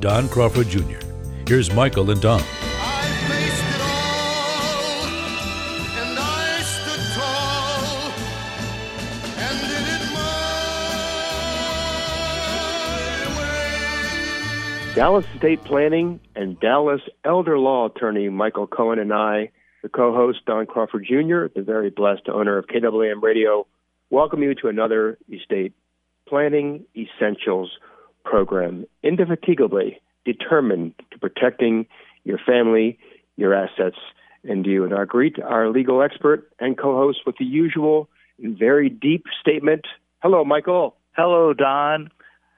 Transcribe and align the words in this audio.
Don 0.00 0.30
Crawford 0.30 0.68
Jr. 0.68 0.98
Here's 1.46 1.72
Michael 1.74 2.10
and 2.10 2.22
Don. 2.22 2.42
Dallas 14.94 15.24
Estate 15.34 15.62
Planning 15.64 16.20
and 16.34 16.58
Dallas 16.60 17.00
Elder 17.24 17.58
Law 17.58 17.86
Attorney 17.86 18.28
Michael 18.30 18.66
Cohen 18.66 18.98
and 18.98 19.12
I, 19.12 19.50
the 19.82 19.88
co-host 19.88 20.40
Don 20.46 20.66
Crawford 20.66 21.06
Jr., 21.06 21.46
the 21.54 21.62
very 21.62 21.90
blessed 21.90 22.28
owner 22.28 22.56
of 22.58 22.66
KAAM 22.66 23.22
Radio, 23.22 23.66
welcome 24.08 24.42
you 24.42 24.54
to 24.56 24.68
another 24.68 25.18
estate 25.30 25.74
planning 26.26 26.84
essentials 26.96 27.70
program, 28.24 28.86
indefatigably 29.02 30.00
determined 30.24 30.94
to 31.10 31.18
protecting 31.18 31.86
your 32.24 32.38
family, 32.38 32.98
your 33.36 33.54
assets, 33.54 33.96
and 34.44 34.66
you. 34.66 34.84
And 34.84 34.94
I 34.94 35.04
greet 35.04 35.40
our 35.40 35.68
legal 35.68 36.02
expert 36.02 36.50
and 36.58 36.78
co-host 36.78 37.20
with 37.26 37.36
the 37.38 37.44
usual 37.44 38.08
very 38.38 38.88
deep 38.88 39.24
statement. 39.40 39.86
Hello, 40.22 40.44
Michael. 40.44 40.96
Hello, 41.12 41.52
Don. 41.52 42.10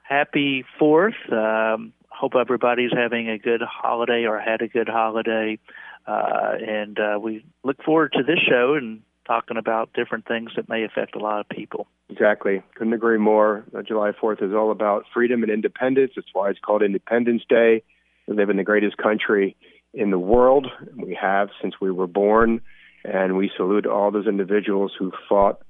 Happy 0.02 0.64
Fourth. 0.78 1.14
Um, 1.30 1.92
hope 2.08 2.32
everybody's 2.38 2.92
having 2.92 3.28
a 3.28 3.38
good 3.38 3.62
holiday 3.62 4.26
or 4.26 4.38
had 4.38 4.62
a 4.62 4.68
good 4.68 4.88
holiday. 4.88 5.58
Uh, 6.06 6.54
and 6.66 6.98
uh, 6.98 7.18
we 7.20 7.44
look 7.64 7.82
forward 7.82 8.12
to 8.12 8.22
this 8.22 8.38
show 8.48 8.74
and 8.74 9.02
talking 9.26 9.56
about 9.56 9.92
different 9.94 10.26
things 10.26 10.50
that 10.56 10.68
may 10.68 10.84
affect 10.84 11.16
a 11.16 11.18
lot 11.18 11.40
of 11.40 11.48
people. 11.48 11.86
Exactly. 12.10 12.62
Couldn't 12.74 12.92
agree 12.92 13.18
more. 13.18 13.64
Uh, 13.76 13.82
July 13.82 14.12
4th 14.12 14.42
is 14.42 14.54
all 14.54 14.70
about 14.70 15.04
freedom 15.14 15.42
and 15.42 15.50
independence. 15.50 16.12
That's 16.14 16.28
why 16.32 16.50
it's 16.50 16.58
called 16.58 16.82
Independence 16.82 17.42
Day. 17.48 17.82
We 18.26 18.36
live 18.36 18.50
in 18.50 18.56
the 18.56 18.64
greatest 18.64 18.96
country 18.96 19.56
in 19.94 20.10
the 20.10 20.18
world. 20.18 20.66
We 20.96 21.16
have 21.20 21.48
since 21.60 21.74
we 21.80 21.90
were 21.90 22.06
born. 22.06 22.60
And 23.04 23.36
we 23.36 23.50
salute 23.56 23.86
all 23.86 24.10
those 24.10 24.26
individuals 24.26 24.92
who 24.96 25.12
fought 25.28 25.60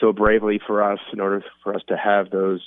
so 0.00 0.12
bravely 0.12 0.60
for 0.64 0.82
us 0.82 1.00
in 1.12 1.20
order 1.20 1.42
for 1.62 1.74
us 1.74 1.82
to 1.88 1.96
have 1.96 2.30
those 2.30 2.60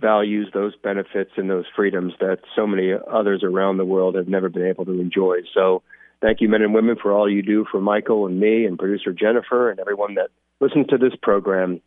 values, 0.00 0.48
those 0.54 0.74
benefits, 0.76 1.32
and 1.36 1.50
those 1.50 1.64
freedoms 1.74 2.14
that 2.20 2.38
so 2.54 2.66
many 2.66 2.92
others 2.92 3.42
around 3.42 3.76
the 3.76 3.84
world 3.84 4.14
have 4.14 4.28
never 4.28 4.48
been 4.48 4.66
able 4.66 4.84
to 4.84 5.00
enjoy. 5.00 5.38
So, 5.52 5.82
thank 6.20 6.40
you, 6.40 6.48
men 6.48 6.62
and 6.62 6.74
women, 6.74 6.96
for 7.00 7.12
all 7.12 7.30
you 7.30 7.42
do 7.42 7.64
for 7.70 7.80
Michael 7.80 8.26
and 8.26 8.38
me 8.38 8.64
and 8.64 8.78
producer 8.78 9.12
Jennifer 9.12 9.70
and 9.70 9.80
everyone 9.80 10.14
that 10.14 10.30
listens 10.60 10.86
to 10.88 10.98
this 10.98 11.12
program. 11.22 11.80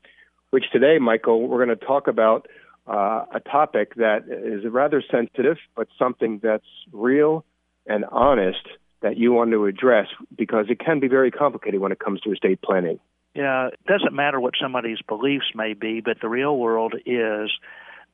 Which 0.51 0.65
today, 0.71 0.97
Michael, 0.99 1.47
we're 1.47 1.63
going 1.65 1.77
to 1.77 1.85
talk 1.85 2.07
about 2.07 2.47
uh, 2.85 3.25
a 3.33 3.39
topic 3.39 3.95
that 3.95 4.25
is 4.27 4.69
rather 4.69 5.01
sensitive, 5.09 5.57
but 5.75 5.87
something 5.97 6.39
that's 6.43 6.65
real 6.91 7.45
and 7.85 8.05
honest 8.11 8.67
that 9.01 9.17
you 9.17 9.31
want 9.31 9.51
to 9.51 9.65
address 9.65 10.07
because 10.37 10.65
it 10.69 10.79
can 10.79 10.99
be 10.99 11.07
very 11.07 11.31
complicated 11.31 11.79
when 11.79 11.91
it 11.91 11.99
comes 11.99 12.19
to 12.21 12.31
estate 12.31 12.61
planning. 12.61 12.99
Yeah, 13.33 13.67
it 13.67 13.79
doesn't 13.87 14.13
matter 14.13 14.39
what 14.39 14.53
somebody's 14.61 15.01
beliefs 15.07 15.45
may 15.55 15.73
be, 15.73 16.01
but 16.01 16.17
the 16.21 16.27
real 16.27 16.57
world 16.57 16.95
is 17.05 17.49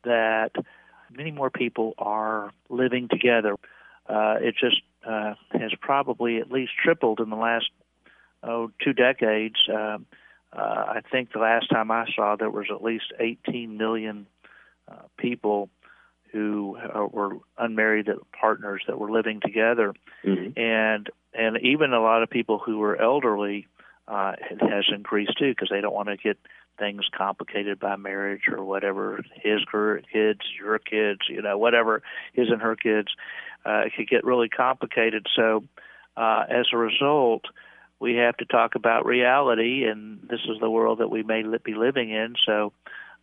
that 0.03 0.51
many 1.11 1.31
more 1.31 1.49
people 1.49 1.93
are 1.97 2.51
living 2.69 3.07
together. 3.09 3.55
Uh, 4.07 4.35
it 4.39 4.55
just 4.59 4.81
uh, 5.07 5.35
has 5.51 5.71
probably 5.79 6.37
at 6.37 6.51
least 6.51 6.71
tripled 6.83 7.19
in 7.19 7.29
the 7.29 7.35
last 7.35 7.69
oh 8.43 8.71
two 8.83 8.93
decades. 8.93 9.55
Uh, 9.71 9.97
uh, 10.53 10.59
I 10.59 11.01
think 11.11 11.31
the 11.31 11.39
last 11.39 11.69
time 11.69 11.91
I 11.91 12.05
saw 12.15 12.35
there 12.35 12.49
was 12.49 12.67
at 12.71 12.83
least 12.83 13.13
18 13.19 13.77
million 13.77 14.27
uh, 14.89 14.95
people 15.17 15.69
who 16.31 16.77
uh, 16.77 17.05
were 17.05 17.37
unmarried 17.57 18.09
partners 18.39 18.81
that 18.87 18.99
were 18.99 19.11
living 19.11 19.39
together, 19.41 19.93
mm-hmm. 20.25 20.59
and 20.59 21.09
and 21.33 21.57
even 21.61 21.93
a 21.93 22.01
lot 22.01 22.23
of 22.23 22.29
people 22.29 22.59
who 22.59 22.77
were 22.77 22.99
elderly 22.99 23.67
uh, 24.07 24.33
it 24.49 24.61
has 24.61 24.85
increased 24.93 25.37
too 25.37 25.51
because 25.51 25.69
they 25.69 25.81
don't 25.81 25.93
want 25.93 26.09
to 26.09 26.17
get 26.17 26.37
things 26.79 27.05
complicated 27.15 27.79
by 27.79 27.95
marriage 27.95 28.43
or 28.51 28.63
whatever 28.63 29.23
his 29.41 29.61
her 29.71 30.01
kids 30.11 30.41
your 30.59 30.77
kids 30.77 31.21
you 31.27 31.41
know 31.41 31.57
whatever 31.57 32.03
his 32.33 32.49
and 32.49 32.61
her 32.61 32.75
kids 32.75 33.09
uh, 33.67 33.81
it 33.85 33.93
could 33.95 34.09
get 34.09 34.23
really 34.23 34.49
complicated 34.49 35.25
so 35.35 35.63
uh, 36.15 36.43
as 36.49 36.67
a 36.73 36.77
result 36.77 37.43
we 37.99 38.15
have 38.15 38.37
to 38.37 38.45
talk 38.45 38.75
about 38.75 39.05
reality 39.05 39.85
and 39.85 40.19
this 40.29 40.39
is 40.49 40.59
the 40.59 40.69
world 40.69 40.99
that 40.99 41.09
we 41.09 41.23
may 41.23 41.43
be 41.63 41.73
living 41.73 42.11
in 42.11 42.35
so 42.45 42.71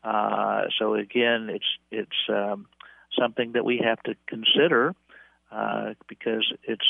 uh, 0.03 0.63
so 0.79 0.95
again 0.95 1.49
it's 1.51 1.79
it's 1.91 2.29
um, 2.29 2.67
something 3.19 3.53
that 3.53 3.65
we 3.65 3.81
have 3.85 4.03
to 4.03 4.15
consider 4.27 4.95
uh, 5.51 5.95
because 6.09 6.53
it's 6.65 6.87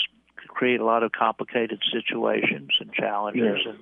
create 0.48 0.80
a 0.80 0.84
lot 0.84 1.02
of 1.02 1.12
complicated 1.12 1.80
situations 1.92 2.70
and 2.80 2.92
challenges 2.92 3.58
yes. 3.64 3.74
and 3.74 3.78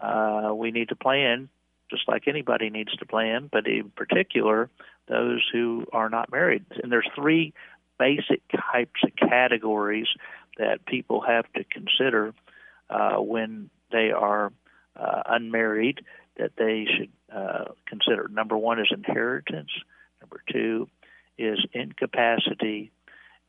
uh, 0.00 0.54
we 0.54 0.70
need 0.70 0.88
to 0.88 0.96
plan 0.96 1.48
just 1.90 2.08
like 2.08 2.28
anybody 2.28 2.70
needs 2.70 2.94
to 2.96 3.06
plan, 3.06 3.48
but 3.50 3.66
in 3.66 3.90
particular, 3.96 4.70
those 5.08 5.42
who 5.52 5.86
are 5.92 6.10
not 6.10 6.30
married. 6.30 6.64
And 6.82 6.92
there's 6.92 7.08
three 7.14 7.54
basic 7.98 8.42
types 8.72 9.00
of 9.04 9.16
categories 9.16 10.08
that 10.58 10.84
people 10.86 11.20
have 11.20 11.50
to 11.54 11.64
consider 11.64 12.34
uh, 12.90 13.16
when 13.16 13.70
they 13.92 14.10
are 14.10 14.52
uh, 14.96 15.22
unmarried 15.26 16.00
that 16.36 16.52
they 16.56 16.86
should 16.86 17.10
uh, 17.34 17.64
consider. 17.86 18.28
Number 18.28 18.56
one 18.56 18.80
is 18.80 18.88
inheritance. 18.92 19.70
Number 20.20 20.42
two 20.50 20.88
is 21.36 21.58
incapacity. 21.72 22.90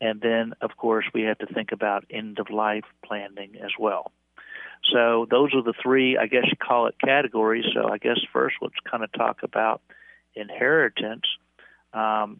And 0.01 0.21
then, 0.21 0.53
of 0.61 0.77
course, 0.77 1.05
we 1.13 1.23
have 1.23 1.39
to 1.39 1.45
think 1.47 1.71
about 1.71 2.05
end 2.09 2.39
of 2.39 2.49
life 2.49 2.85
planning 3.05 3.55
as 3.63 3.71
well. 3.77 4.11
So 4.93 5.27
those 5.29 5.53
are 5.53 5.61
the 5.61 5.73
three, 5.81 6.17
I 6.17 6.27
guess 6.27 6.45
you 6.45 6.55
call 6.55 6.87
it 6.87 6.95
categories. 7.03 7.65
So 7.73 7.89
I 7.89 7.97
guess 7.97 8.17
first 8.31 8.55
let's 8.61 8.75
kind 8.89 9.03
of 9.03 9.11
talk 9.11 9.43
about 9.43 9.81
inheritance. 10.35 11.25
Um, 11.93 12.39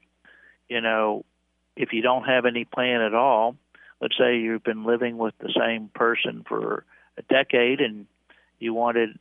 you 0.69 0.81
know, 0.81 1.25
if 1.79 1.93
you 1.93 2.01
don't 2.01 2.25
have 2.25 2.45
any 2.45 2.65
plan 2.65 3.01
at 3.01 3.15
all, 3.15 3.55
let's 4.01 4.17
say 4.17 4.37
you've 4.37 4.63
been 4.65 4.83
living 4.83 5.17
with 5.17 5.33
the 5.39 5.53
same 5.57 5.89
person 5.95 6.43
for 6.47 6.83
a 7.17 7.21
decade 7.21 7.79
and 7.79 8.05
you 8.59 8.73
wanted 8.73 9.17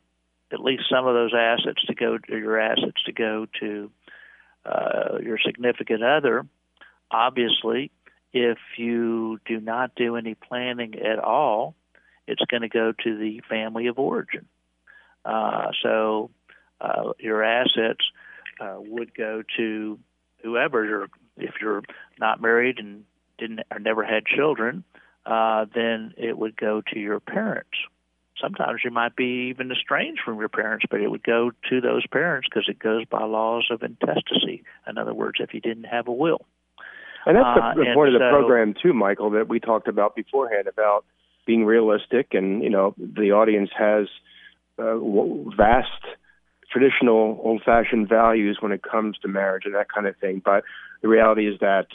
at 0.51 0.59
least 0.59 0.83
some 0.91 1.07
of 1.07 1.13
those 1.13 1.33
assets 1.33 1.81
to 1.85 1.95
go 1.95 2.17
to 2.17 2.37
your 2.37 2.59
assets 2.59 3.01
to 3.05 3.13
go 3.13 3.47
to 3.61 3.89
uh, 4.65 5.19
your 5.23 5.37
significant 5.43 6.03
other. 6.03 6.45
Obviously, 7.09 7.91
if 8.33 8.57
you 8.77 9.39
do 9.45 9.61
not 9.61 9.95
do 9.95 10.17
any 10.17 10.35
planning 10.35 10.95
at 10.95 11.17
all, 11.17 11.75
it's 12.27 12.43
going 12.51 12.61
to 12.61 12.69
go 12.69 12.91
to 12.91 13.17
the 13.17 13.41
family 13.49 13.87
of 13.87 13.97
origin. 13.97 14.45
Uh, 15.23 15.67
so 15.81 16.29
uh, 16.81 17.13
your 17.19 17.41
assets 17.41 18.03
uh, 18.59 18.75
would 18.77 19.15
go 19.15 19.43
to 19.55 19.97
whoever. 20.43 20.85
You're, 20.85 21.09
if 21.39 21.55
you're 21.61 21.83
not 22.19 22.41
married 22.41 22.79
and 22.79 23.03
didn't 23.37 23.61
or 23.71 23.79
never 23.79 24.03
had 24.03 24.25
children, 24.25 24.83
uh, 25.25 25.65
then 25.73 26.13
it 26.17 26.37
would 26.37 26.57
go 26.57 26.81
to 26.93 26.99
your 26.99 27.19
parents. 27.19 27.77
Sometimes 28.41 28.81
you 28.85 28.91
might 28.91 29.15
be 29.15 29.49
even 29.49 29.71
estranged 29.71 30.21
from 30.23 30.39
your 30.39 30.49
parents, 30.49 30.85
but 30.89 31.01
it 31.01 31.09
would 31.09 31.23
go 31.23 31.51
to 31.69 31.81
those 31.81 32.07
parents 32.07 32.47
because 32.49 32.69
it 32.69 32.79
goes 32.79 33.05
by 33.05 33.23
laws 33.23 33.67
of 33.69 33.83
intestacy. 33.83 34.63
In 34.87 34.97
other 34.97 35.13
words, 35.13 35.39
if 35.41 35.53
you 35.53 35.59
didn't 35.59 35.83
have 35.85 36.07
a 36.07 36.13
will. 36.13 36.45
And 37.25 37.35
that's 37.35 37.75
the, 37.75 37.91
uh, 37.91 37.93
point 37.93 38.15
of 38.15 38.21
the 38.21 38.29
program 38.31 38.73
too, 38.81 38.93
Michael, 38.93 39.31
that 39.31 39.49
we 39.49 39.59
talked 39.59 39.89
about 39.89 40.15
beforehand 40.15 40.67
about 40.67 41.03
being 41.45 41.65
realistic, 41.65 42.33
and 42.33 42.63
you 42.63 42.69
know 42.69 42.93
the 42.97 43.31
audience 43.31 43.71
has 43.77 44.07
uh, 44.77 44.97
vast 45.57 45.89
traditional 46.71 47.39
old-fashioned 47.43 48.07
values 48.07 48.57
when 48.61 48.71
it 48.71 48.83
comes 48.83 49.17
to 49.17 49.27
marriage 49.27 49.63
and 49.65 49.73
that 49.73 49.91
kind 49.91 50.07
of 50.07 50.15
thing. 50.17 50.41
But 50.43 50.63
the 51.01 51.07
reality 51.07 51.47
is 51.47 51.59
that 51.59 51.87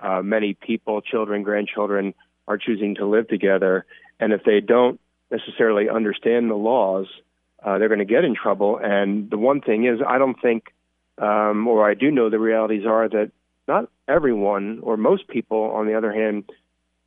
uh, 0.00 0.22
many 0.22 0.54
people, 0.54 1.00
children, 1.00 1.42
grandchildren, 1.42 2.14
are 2.48 2.58
choosing 2.58 2.96
to 2.96 3.06
live 3.06 3.28
together, 3.28 3.86
and 4.18 4.32
if 4.32 4.42
they 4.44 4.60
don't 4.60 5.00
necessarily 5.30 5.88
understand 5.88 6.50
the 6.50 6.54
laws, 6.54 7.06
uh, 7.62 7.78
they're 7.78 7.88
going 7.88 8.00
to 8.00 8.04
get 8.04 8.24
in 8.24 8.34
trouble. 8.34 8.78
And 8.82 9.30
the 9.30 9.38
one 9.38 9.60
thing 9.60 9.86
is, 9.86 10.00
I 10.06 10.18
don't 10.18 10.40
think, 10.40 10.72
um, 11.18 11.68
or 11.68 11.88
I 11.88 11.94
do 11.94 12.10
know, 12.10 12.30
the 12.30 12.38
realities 12.38 12.84
are 12.86 13.08
that 13.08 13.30
not 13.68 13.88
everyone 14.08 14.80
or 14.82 14.96
most 14.96 15.28
people, 15.28 15.70
on 15.74 15.86
the 15.86 15.94
other 15.94 16.12
hand, 16.12 16.50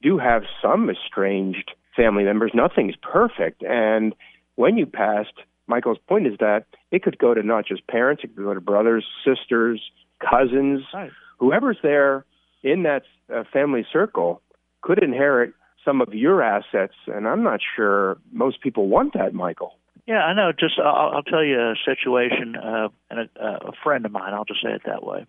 do 0.01 0.17
have 0.17 0.43
some 0.61 0.89
estranged 0.89 1.71
family 1.95 2.23
members. 2.23 2.51
Nothing's 2.53 2.95
perfect. 2.95 3.63
And 3.63 4.13
when 4.55 4.77
you 4.77 4.85
passed, 4.85 5.33
Michael's 5.67 5.97
point 6.07 6.27
is 6.27 6.37
that 6.39 6.65
it 6.91 7.03
could 7.03 7.17
go 7.17 7.33
to 7.33 7.43
not 7.43 7.65
just 7.65 7.87
parents, 7.87 8.23
it 8.23 8.35
could 8.35 8.45
go 8.45 8.53
to 8.53 8.61
brothers, 8.61 9.05
sisters, 9.25 9.81
cousins, 10.19 10.83
Right. 10.93 11.11
Whoever's 11.37 11.77
there 11.83 12.25
in 12.63 12.83
that 12.83 13.03
uh, 13.33 13.43
family 13.51 13.85
circle 13.91 14.41
could 14.81 15.01
inherit 15.01 15.53
some 15.83 16.01
of 16.01 16.13
your 16.13 16.41
assets. 16.41 16.93
And 17.07 17.27
I'm 17.27 17.43
not 17.43 17.59
sure 17.75 18.17
most 18.31 18.61
people 18.61 18.87
want 18.87 19.13
that, 19.13 19.33
Michael. 19.33 19.75
Yeah, 20.05 20.19
I 20.19 20.33
know. 20.33 20.51
Just 20.51 20.79
I'll, 20.79 21.15
I'll 21.15 21.23
tell 21.23 21.43
you 21.43 21.59
a 21.59 21.75
situation, 21.85 22.55
uh, 22.57 22.89
and 23.09 23.29
a, 23.37 23.43
a 23.43 23.71
friend 23.83 24.05
of 24.05 24.11
mine. 24.11 24.33
I'll 24.33 24.43
just 24.45 24.61
say 24.61 24.71
it 24.71 24.81
that 24.85 25.03
way. 25.03 25.25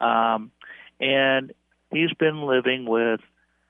Um, 0.00 0.50
and 1.00 1.52
he's 1.90 2.12
been 2.18 2.42
living 2.42 2.86
with 2.86 3.20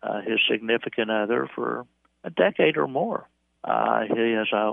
uh, 0.02 0.20
his 0.22 0.40
significant 0.50 1.10
other 1.10 1.48
for 1.54 1.86
a 2.24 2.30
decade 2.30 2.76
or 2.76 2.88
more. 2.88 3.28
Uh, 3.62 4.02
he 4.08 4.20
is 4.20 4.48
a 4.52 4.72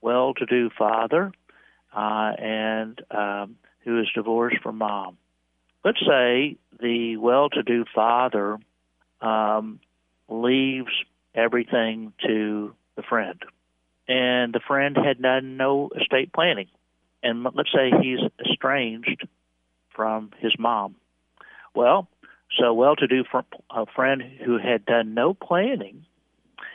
well-to-do 0.00 0.70
father, 0.78 1.32
uh, 1.94 2.32
and 2.38 3.02
um, 3.10 3.56
who 3.84 4.00
is 4.00 4.06
divorced 4.14 4.62
from 4.62 4.78
mom. 4.78 5.18
Let's 5.88 6.00
say 6.06 6.58
the 6.80 7.16
well-to-do 7.16 7.86
father 7.94 8.58
um, 9.22 9.80
leaves 10.28 10.92
everything 11.34 12.12
to 12.26 12.74
the 12.96 13.02
friend 13.02 13.42
and 14.06 14.52
the 14.52 14.60
friend 14.60 14.98
had 15.02 15.22
done 15.22 15.56
no 15.56 15.88
estate 15.98 16.30
planning. 16.30 16.66
And 17.22 17.42
let's 17.42 17.72
say 17.72 17.90
he's 18.02 18.18
estranged 18.38 19.26
from 19.88 20.30
his 20.40 20.52
mom. 20.58 20.96
Well, 21.74 22.06
so 22.60 22.74
well 22.74 22.94
to 22.96 23.06
do 23.06 23.24
for 23.24 23.46
a 23.70 23.86
friend 23.86 24.22
who 24.44 24.58
had 24.58 24.84
done 24.84 25.14
no 25.14 25.32
planning, 25.32 26.04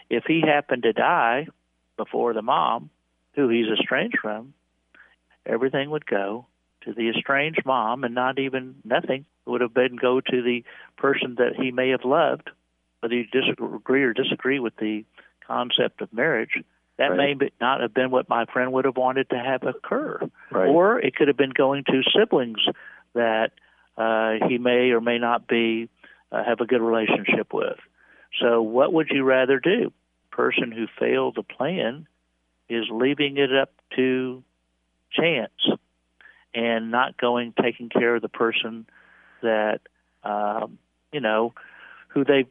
if 0.09 0.23
he 0.25 0.41
happened 0.41 0.81
to 0.83 0.93
die 0.93 1.45
before 1.97 2.33
the 2.33 2.41
mom, 2.41 2.89
who 3.35 3.47
he's 3.47 3.67
estranged 3.79 4.17
from, 4.19 4.55
everything 5.45 5.91
would 5.91 6.07
go 6.07 6.47
to 6.85 6.93
the 6.93 7.09
estranged 7.09 7.65
mom 7.65 8.03
and 8.03 8.15
not 8.15 8.39
even 8.39 8.75
nothing 8.83 9.25
would 9.45 9.61
have 9.61 9.73
been 9.73 9.95
go 9.95 10.21
to 10.21 10.41
the 10.41 10.63
person 10.97 11.35
that 11.37 11.55
he 11.55 11.71
may 11.71 11.89
have 11.89 12.05
loved, 12.05 12.49
whether 12.99 13.15
you 13.15 13.25
disagree 13.25 14.03
or 14.03 14.13
disagree 14.13 14.59
with 14.59 14.75
the 14.77 15.03
concept 15.45 16.01
of 16.01 16.11
marriage 16.13 16.63
that 16.97 17.09
Right. 17.09 17.17
may 17.17 17.33
be, 17.33 17.51
not 17.59 17.81
have 17.81 17.93
been 17.93 18.11
what 18.11 18.29
my 18.29 18.45
friend 18.45 18.71
would 18.73 18.85
have 18.85 18.97
wanted 18.97 19.29
to 19.31 19.37
have 19.37 19.63
occur. 19.63 20.19
Right. 20.51 20.67
Or 20.69 20.99
it 20.99 21.15
could 21.15 21.27
have 21.27 21.37
been 21.37 21.49
going 21.49 21.83
to 21.85 22.01
siblings 22.15 22.59
that 23.13 23.51
uh, 23.97 24.47
he 24.47 24.57
may 24.57 24.91
or 24.91 25.01
may 25.01 25.17
not 25.17 25.47
be 25.47 25.89
uh, 26.31 26.43
have 26.43 26.61
a 26.61 26.65
good 26.65 26.81
relationship 26.81 27.53
with. 27.53 27.77
So, 28.41 28.61
what 28.61 28.91
would 28.93 29.09
you 29.09 29.23
rather 29.23 29.59
do? 29.59 29.91
Person 30.31 30.71
who 30.71 30.87
failed 30.99 31.35
the 31.35 31.43
plan 31.43 32.07
is 32.69 32.85
leaving 32.89 33.37
it 33.37 33.53
up 33.53 33.71
to 33.95 34.43
chance 35.11 35.51
and 36.53 36.91
not 36.91 37.17
going 37.17 37.53
taking 37.61 37.89
care 37.89 38.15
of 38.15 38.21
the 38.21 38.29
person 38.29 38.85
that 39.41 39.79
um, 40.23 40.77
you 41.11 41.19
know 41.19 41.53
who 42.09 42.23
they 42.23 42.45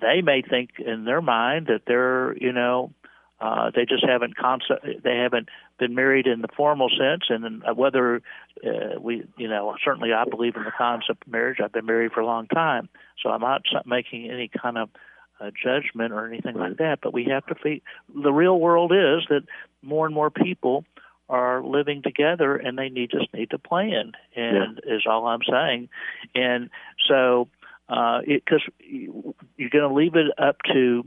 they 0.00 0.22
may 0.22 0.42
think 0.42 0.70
in 0.78 1.04
their 1.04 1.20
mind 1.20 1.66
that 1.66 1.82
they're 1.86 2.36
you 2.36 2.52
know 2.52 2.92
uh, 3.40 3.70
they 3.74 3.84
just 3.84 4.04
haven't 4.04 4.36
concept 4.36 4.86
they 5.02 5.16
haven't 5.16 5.48
been 5.78 5.94
married 5.94 6.26
in 6.26 6.40
the 6.40 6.48
formal 6.56 6.88
sense. 6.88 7.24
And 7.28 7.44
then 7.44 7.62
whether 7.74 8.22
uh, 8.64 9.00
we 9.00 9.24
you 9.36 9.48
know 9.48 9.74
certainly 9.84 10.12
I 10.12 10.24
believe 10.24 10.56
in 10.56 10.64
the 10.64 10.72
concept 10.76 11.24
of 11.26 11.32
marriage. 11.32 11.58
I've 11.62 11.72
been 11.72 11.86
married 11.86 12.12
for 12.12 12.20
a 12.20 12.26
long 12.26 12.46
time. 12.46 12.88
So 13.22 13.30
I'm 13.30 13.40
not 13.40 13.62
making 13.86 14.30
any 14.30 14.48
kind 14.48 14.78
of 14.78 14.88
uh, 15.40 15.50
judgment 15.50 16.12
or 16.12 16.26
anything 16.26 16.54
like 16.54 16.76
that. 16.78 17.00
But 17.02 17.12
we 17.12 17.24
have 17.24 17.44
to 17.46 17.54
fe- 17.54 17.82
the 18.14 18.32
real 18.32 18.58
world 18.58 18.92
is 18.92 19.26
that 19.28 19.42
more 19.82 20.06
and 20.06 20.14
more 20.14 20.30
people 20.30 20.84
are 21.28 21.64
living 21.64 22.02
together 22.02 22.56
and 22.56 22.76
they 22.78 22.88
need 22.88 23.10
just 23.10 23.32
need 23.32 23.50
to 23.50 23.58
plan 23.58 24.12
and 24.36 24.78
is 24.84 25.04
all 25.08 25.26
I'm 25.26 25.40
saying 25.50 25.88
and 26.34 26.70
so 27.08 27.48
because 27.88 28.62
uh, 28.68 28.84
you're 29.56 29.70
going 29.70 29.88
to 29.88 29.94
leave 29.94 30.14
it 30.14 30.28
up 30.38 30.56
to 30.72 31.06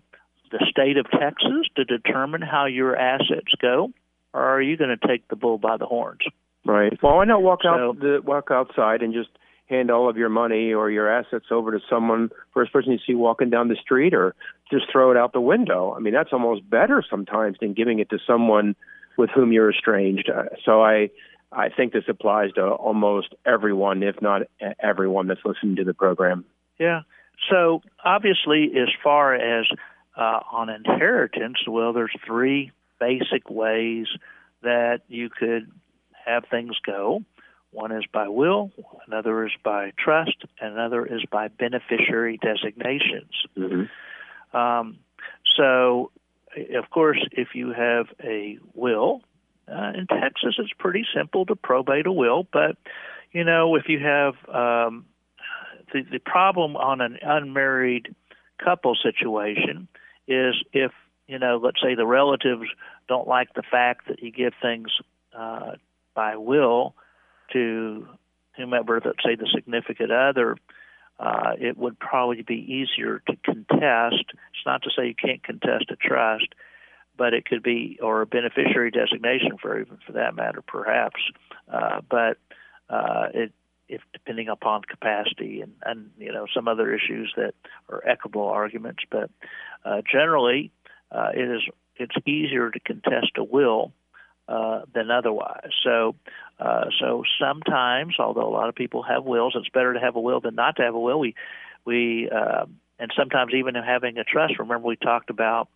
the 0.51 0.65
state 0.69 0.97
of 0.97 1.05
Texas 1.11 1.67
to 1.75 1.83
determine 1.83 2.41
how 2.41 2.65
your 2.65 2.95
assets 2.95 3.51
go, 3.61 3.91
or 4.33 4.41
are 4.41 4.61
you 4.61 4.77
going 4.77 4.95
to 4.97 5.07
take 5.07 5.27
the 5.27 5.35
bull 5.35 5.57
by 5.57 5.77
the 5.77 5.85
horns? 5.85 6.21
Right. 6.65 6.97
Well, 7.01 7.17
why 7.17 7.25
not 7.25 7.41
walk 7.41 7.59
So- 7.63 7.69
out 7.69 7.99
the 7.99 8.21
walk 8.23 8.49
outside 8.51 9.01
and 9.01 9.13
just 9.13 9.29
hand 9.69 9.91
all 9.91 10.09
of 10.09 10.15
your 10.15 10.29
money 10.29 10.73
or 10.73 10.89
your 10.89 11.09
assets 11.09 11.47
over 11.51 11.71
to 11.71 11.79
someone, 11.89 12.29
first 12.53 12.71
person 12.71 12.93
you 12.93 12.99
see 13.05 13.15
walking 13.15 13.49
down 13.49 13.67
the 13.67 13.75
street, 13.75 14.13
or 14.13 14.33
just 14.71 14.85
throw 14.91 15.11
it 15.11 15.17
out 15.17 15.33
the 15.33 15.41
window. 15.41 15.93
I 15.93 15.99
mean, 15.99 16.13
that's 16.13 16.31
almost 16.31 16.69
better 16.69 17.03
sometimes 17.09 17.57
than 17.59 17.73
giving 17.73 17.99
it 17.99 18.09
to 18.11 18.19
someone 18.25 18.75
with 19.17 19.29
whom 19.33 19.51
you're 19.51 19.71
estranged. 19.71 20.29
Uh, 20.29 20.43
so 20.63 20.81
I, 20.81 21.09
I 21.51 21.69
think 21.69 21.93
this 21.93 22.03
applies 22.07 22.51
to 22.53 22.65
almost 22.65 23.33
everyone, 23.45 24.03
if 24.03 24.21
not 24.21 24.43
everyone 24.79 25.27
that's 25.27 25.41
listening 25.43 25.77
to 25.77 25.83
the 25.83 25.93
program. 25.93 26.45
Yeah. 26.79 27.01
So 27.49 27.81
obviously, 28.03 28.71
as 28.75 28.89
far 29.03 29.33
as 29.35 29.65
uh, 30.15 30.39
on 30.51 30.69
inheritance, 30.69 31.57
well, 31.67 31.93
there's 31.93 32.13
three 32.25 32.71
basic 32.99 33.49
ways 33.49 34.07
that 34.63 35.01
you 35.07 35.29
could 35.29 35.71
have 36.25 36.43
things 36.49 36.75
go. 36.85 37.23
One 37.71 37.91
is 37.91 38.05
by 38.11 38.27
will, 38.27 38.71
another 39.05 39.45
is 39.45 39.51
by 39.63 39.91
trust, 39.97 40.35
and 40.59 40.73
another 40.73 41.05
is 41.05 41.23
by 41.31 41.49
beneficiary 41.49 42.39
designations. 42.41 43.31
Mm-hmm. 43.55 44.57
Um, 44.57 44.97
so, 45.55 46.11
of 46.75 46.89
course, 46.89 47.19
if 47.31 47.49
you 47.53 47.73
have 47.73 48.07
a 48.23 48.57
will, 48.73 49.21
uh, 49.67 49.91
in 49.95 50.07
Texas, 50.07 50.55
it's 50.59 50.73
pretty 50.77 51.05
simple 51.15 51.45
to 51.45 51.55
probate 51.55 52.07
a 52.07 52.11
will. 52.11 52.47
But 52.51 52.77
you 53.31 53.43
know, 53.43 53.75
if 53.75 53.83
you 53.87 53.99
have 53.99 54.33
um, 54.53 55.05
the 55.93 56.03
the 56.11 56.19
problem 56.19 56.75
on 56.75 57.01
an 57.01 57.17
unmarried 57.21 58.15
couple 58.63 58.95
situation 58.95 59.87
is 60.27 60.55
if 60.73 60.91
you 61.27 61.39
know, 61.39 61.59
let's 61.61 61.81
say 61.81 61.95
the 61.95 62.07
relatives 62.07 62.69
don't 63.07 63.27
like 63.27 63.53
the 63.53 63.63
fact 63.69 64.07
that 64.07 64.23
you 64.23 64.31
give 64.31 64.53
things 64.61 64.89
uh, 65.37 65.73
by 66.15 66.37
will 66.37 66.95
to 67.51 68.07
whomever, 68.55 69.01
let's 69.03 69.23
say 69.23 69.35
the 69.35 69.49
significant 69.53 70.11
other, 70.11 70.55
uh, 71.19 71.53
it 71.59 71.77
would 71.77 71.99
probably 71.99 72.41
be 72.43 72.55
easier 72.55 73.21
to 73.27 73.35
contest. 73.43 74.25
It's 74.29 74.65
not 74.65 74.83
to 74.83 74.89
say 74.95 75.07
you 75.07 75.15
can't 75.15 75.43
contest 75.43 75.85
a 75.89 75.95
trust, 75.95 76.47
but 77.17 77.33
it 77.33 77.45
could 77.45 77.63
be 77.63 77.99
or 78.01 78.21
a 78.21 78.27
beneficiary 78.27 78.91
designation 78.91 79.57
for 79.61 79.79
even 79.79 79.97
for 80.05 80.13
that 80.13 80.35
matter, 80.35 80.61
perhaps. 80.61 81.19
Uh, 81.71 82.01
but 82.09 82.37
uh, 82.89 83.29
it 83.33 83.51
if 83.89 84.01
depending 84.11 84.49
upon 84.49 84.81
capacity 84.81 85.61
and, 85.61 85.73
and 85.85 86.11
you 86.17 86.31
know 86.31 86.45
some 86.53 86.67
other 86.67 86.93
issues 86.93 87.33
that 87.37 87.53
are 87.89 88.03
equitable 88.05 88.47
arguments, 88.47 89.03
but 89.09 89.29
uh, 89.85 90.01
generally 90.11 90.71
uh, 91.11 91.29
it 91.33 91.49
is 91.49 91.61
it's 91.95 92.15
easier 92.27 92.69
to 92.69 92.79
contest 92.79 93.31
a 93.37 93.43
will 93.43 93.91
uh, 94.47 94.81
than 94.93 95.11
otherwise. 95.11 95.71
So 95.83 96.15
uh, 96.59 96.85
so 96.99 97.23
sometimes, 97.39 98.15
although 98.19 98.47
a 98.47 98.49
lot 98.49 98.69
of 98.69 98.75
people 98.75 99.03
have 99.03 99.23
wills, 99.23 99.53
it's 99.55 99.69
better 99.69 99.93
to 99.93 99.99
have 99.99 100.15
a 100.15 100.19
will 100.19 100.39
than 100.39 100.55
not 100.55 100.77
to 100.77 100.83
have 100.83 100.95
a 100.95 100.99
will. 100.99 101.19
We 101.19 101.35
we 101.85 102.29
uh, 102.29 102.65
and 102.99 103.11
sometimes 103.15 103.53
even 103.53 103.75
having 103.75 104.17
a 104.17 104.23
trust. 104.23 104.59
Remember 104.59 104.87
we 104.87 104.95
talked 104.95 105.29
about. 105.29 105.69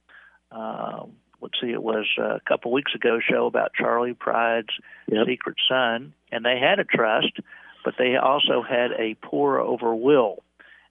Uh, 0.52 1.06
let's 1.40 1.60
see, 1.60 1.72
it 1.72 1.82
was 1.82 2.06
a 2.18 2.40
couple 2.48 2.72
weeks 2.72 2.94
ago 2.94 3.20
show 3.20 3.46
about 3.46 3.74
Charley 3.74 4.14
Pride's 4.14 4.74
Yep. 5.08 5.28
secret 5.28 5.58
son, 5.68 6.14
and 6.32 6.46
they 6.46 6.60
had 6.60 6.80
a 6.80 6.84
trust, 6.84 7.40
but 7.84 7.96
they 7.98 8.16
also 8.16 8.62
had 8.62 8.92
a 8.92 9.16
pour 9.16 9.60
over 9.60 9.94
will, 9.96 10.44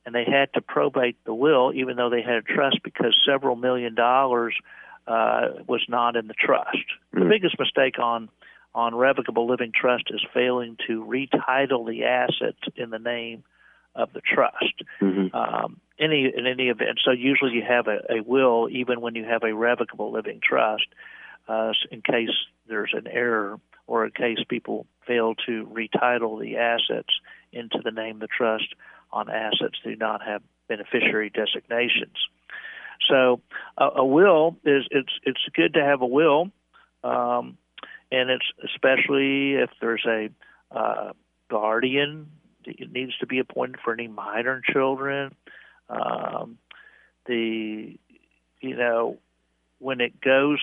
and 0.05 0.15
they 0.15 0.25
had 0.25 0.53
to 0.55 0.61
probate 0.61 1.17
the 1.25 1.35
will 1.35 1.73
even 1.75 1.97
though 1.97 2.11
they 2.11 2.23
had 2.23 2.35
a 2.35 2.43
trust 2.43 2.81
because 2.83 3.17
several 3.25 3.57
million 3.57 3.95
dollars 3.95 4.55
uh, 5.07 5.49
was 5.67 5.85
not 5.89 6.17
in 6.17 6.27
the 6.29 6.35
trust. 6.35 6.77
The 7.13 7.21
Mm. 7.21 7.29
biggest 7.29 7.59
mistake 7.59 7.99
on 7.99 8.29
on 8.73 8.95
revocable 8.95 9.49
living 9.49 9.73
trust 9.75 10.05
is 10.11 10.25
failing 10.33 10.77
to 10.87 11.05
retitle 11.05 11.85
the 11.89 12.05
assets 12.05 12.61
in 12.77 12.91
the 12.91 13.01
name 13.01 13.43
of 13.97 14.13
the 14.13 14.21
trust 14.21 14.83
Mm-hmm. 15.01 15.35
um, 15.35 15.81
any 15.99 16.33
in 16.35 16.47
any 16.47 16.69
event. 16.69 17.01
So 17.05 17.11
usually 17.11 17.53
you 17.53 17.63
have 17.63 17.89
a, 17.89 17.99
a 18.09 18.23
will 18.23 18.69
even 18.71 19.01
when 19.01 19.15
you 19.17 19.25
have 19.25 19.43
a 19.43 19.53
revocable 19.55 20.13
living 20.13 20.41
trust, 20.41 20.87
uh, 21.49 21.73
in 21.91 22.01
case 22.03 22.31
there's 22.69 22.95
an 22.95 23.09
error 23.09 23.59
or 23.89 24.05
in 24.07 24.13
case 24.13 24.39
people 24.49 24.87
fail 25.07 25.35
to 25.47 25.67
retitle 25.67 26.41
the 26.41 26.57
assets 26.57 27.13
into 27.53 27.81
the 27.83 27.91
name 27.91 28.17
of 28.17 28.21
the 28.21 28.29
trust 28.29 28.69
on 29.13 29.29
assets 29.29 29.77
that 29.83 29.91
do 29.91 29.97
not 29.97 30.23
have 30.23 30.43
beneficiary 30.69 31.31
designations. 31.31 32.17
So 33.09 33.41
a, 33.77 33.89
a 33.97 34.05
will 34.05 34.57
is 34.65 34.85
it's 34.91 35.13
it's 35.25 35.41
good 35.55 35.75
to 35.75 35.85
have 35.85 36.03
a 36.03 36.07
will, 36.07 36.51
um, 37.03 37.57
and 38.13 38.31
it's 38.31 38.47
especially 38.65 39.55
if 39.55 39.71
there's 39.81 40.05
a 40.07 40.31
uh, 40.71 41.13
guardian 41.49 42.31
that 42.67 42.93
needs 42.93 43.17
to 43.19 43.27
be 43.27 43.39
appointed 43.39 43.79
for 43.83 43.93
any 43.93 44.09
minor 44.09 44.63
children. 44.73 45.35
Um, 45.89 46.59
the 47.27 47.99
you 48.61 48.77
know 48.77 49.19
when 49.79 50.01
it 50.01 50.21
goes 50.21 50.59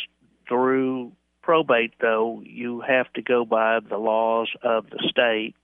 through 0.47 1.11
probate, 1.47 1.93
though, 2.01 2.41
you 2.43 2.81
have 2.81 3.11
to 3.13 3.21
go 3.21 3.45
by 3.45 3.79
the 3.79 3.97
laws 3.97 4.49
of 4.63 4.89
the 4.89 5.01
state. 5.09 5.55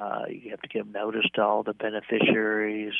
Uh, 0.00 0.22
you 0.28 0.50
have 0.50 0.60
to 0.62 0.68
give 0.68 0.86
notice 0.86 1.26
to 1.34 1.42
all 1.42 1.64
the 1.64 1.74
beneficiaries. 1.74 2.92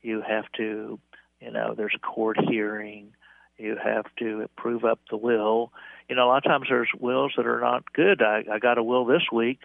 You 0.00 0.22
have 0.26 0.46
to, 0.56 0.98
you 1.40 1.50
know, 1.50 1.74
there's 1.74 1.94
a 1.94 1.98
court 1.98 2.38
hearing. 2.48 3.12
You 3.58 3.76
have 3.82 4.06
to 4.18 4.48
prove 4.56 4.84
up 4.84 5.00
the 5.10 5.16
will. 5.16 5.72
You 6.08 6.16
know, 6.16 6.26
a 6.26 6.28
lot 6.28 6.38
of 6.38 6.44
times 6.44 6.66
there's 6.68 6.88
wills 6.98 7.32
that 7.36 7.46
are 7.46 7.60
not 7.60 7.92
good. 7.92 8.22
I, 8.22 8.44
I 8.50 8.58
got 8.58 8.78
a 8.78 8.82
will 8.82 9.04
this 9.04 9.22
week 9.32 9.60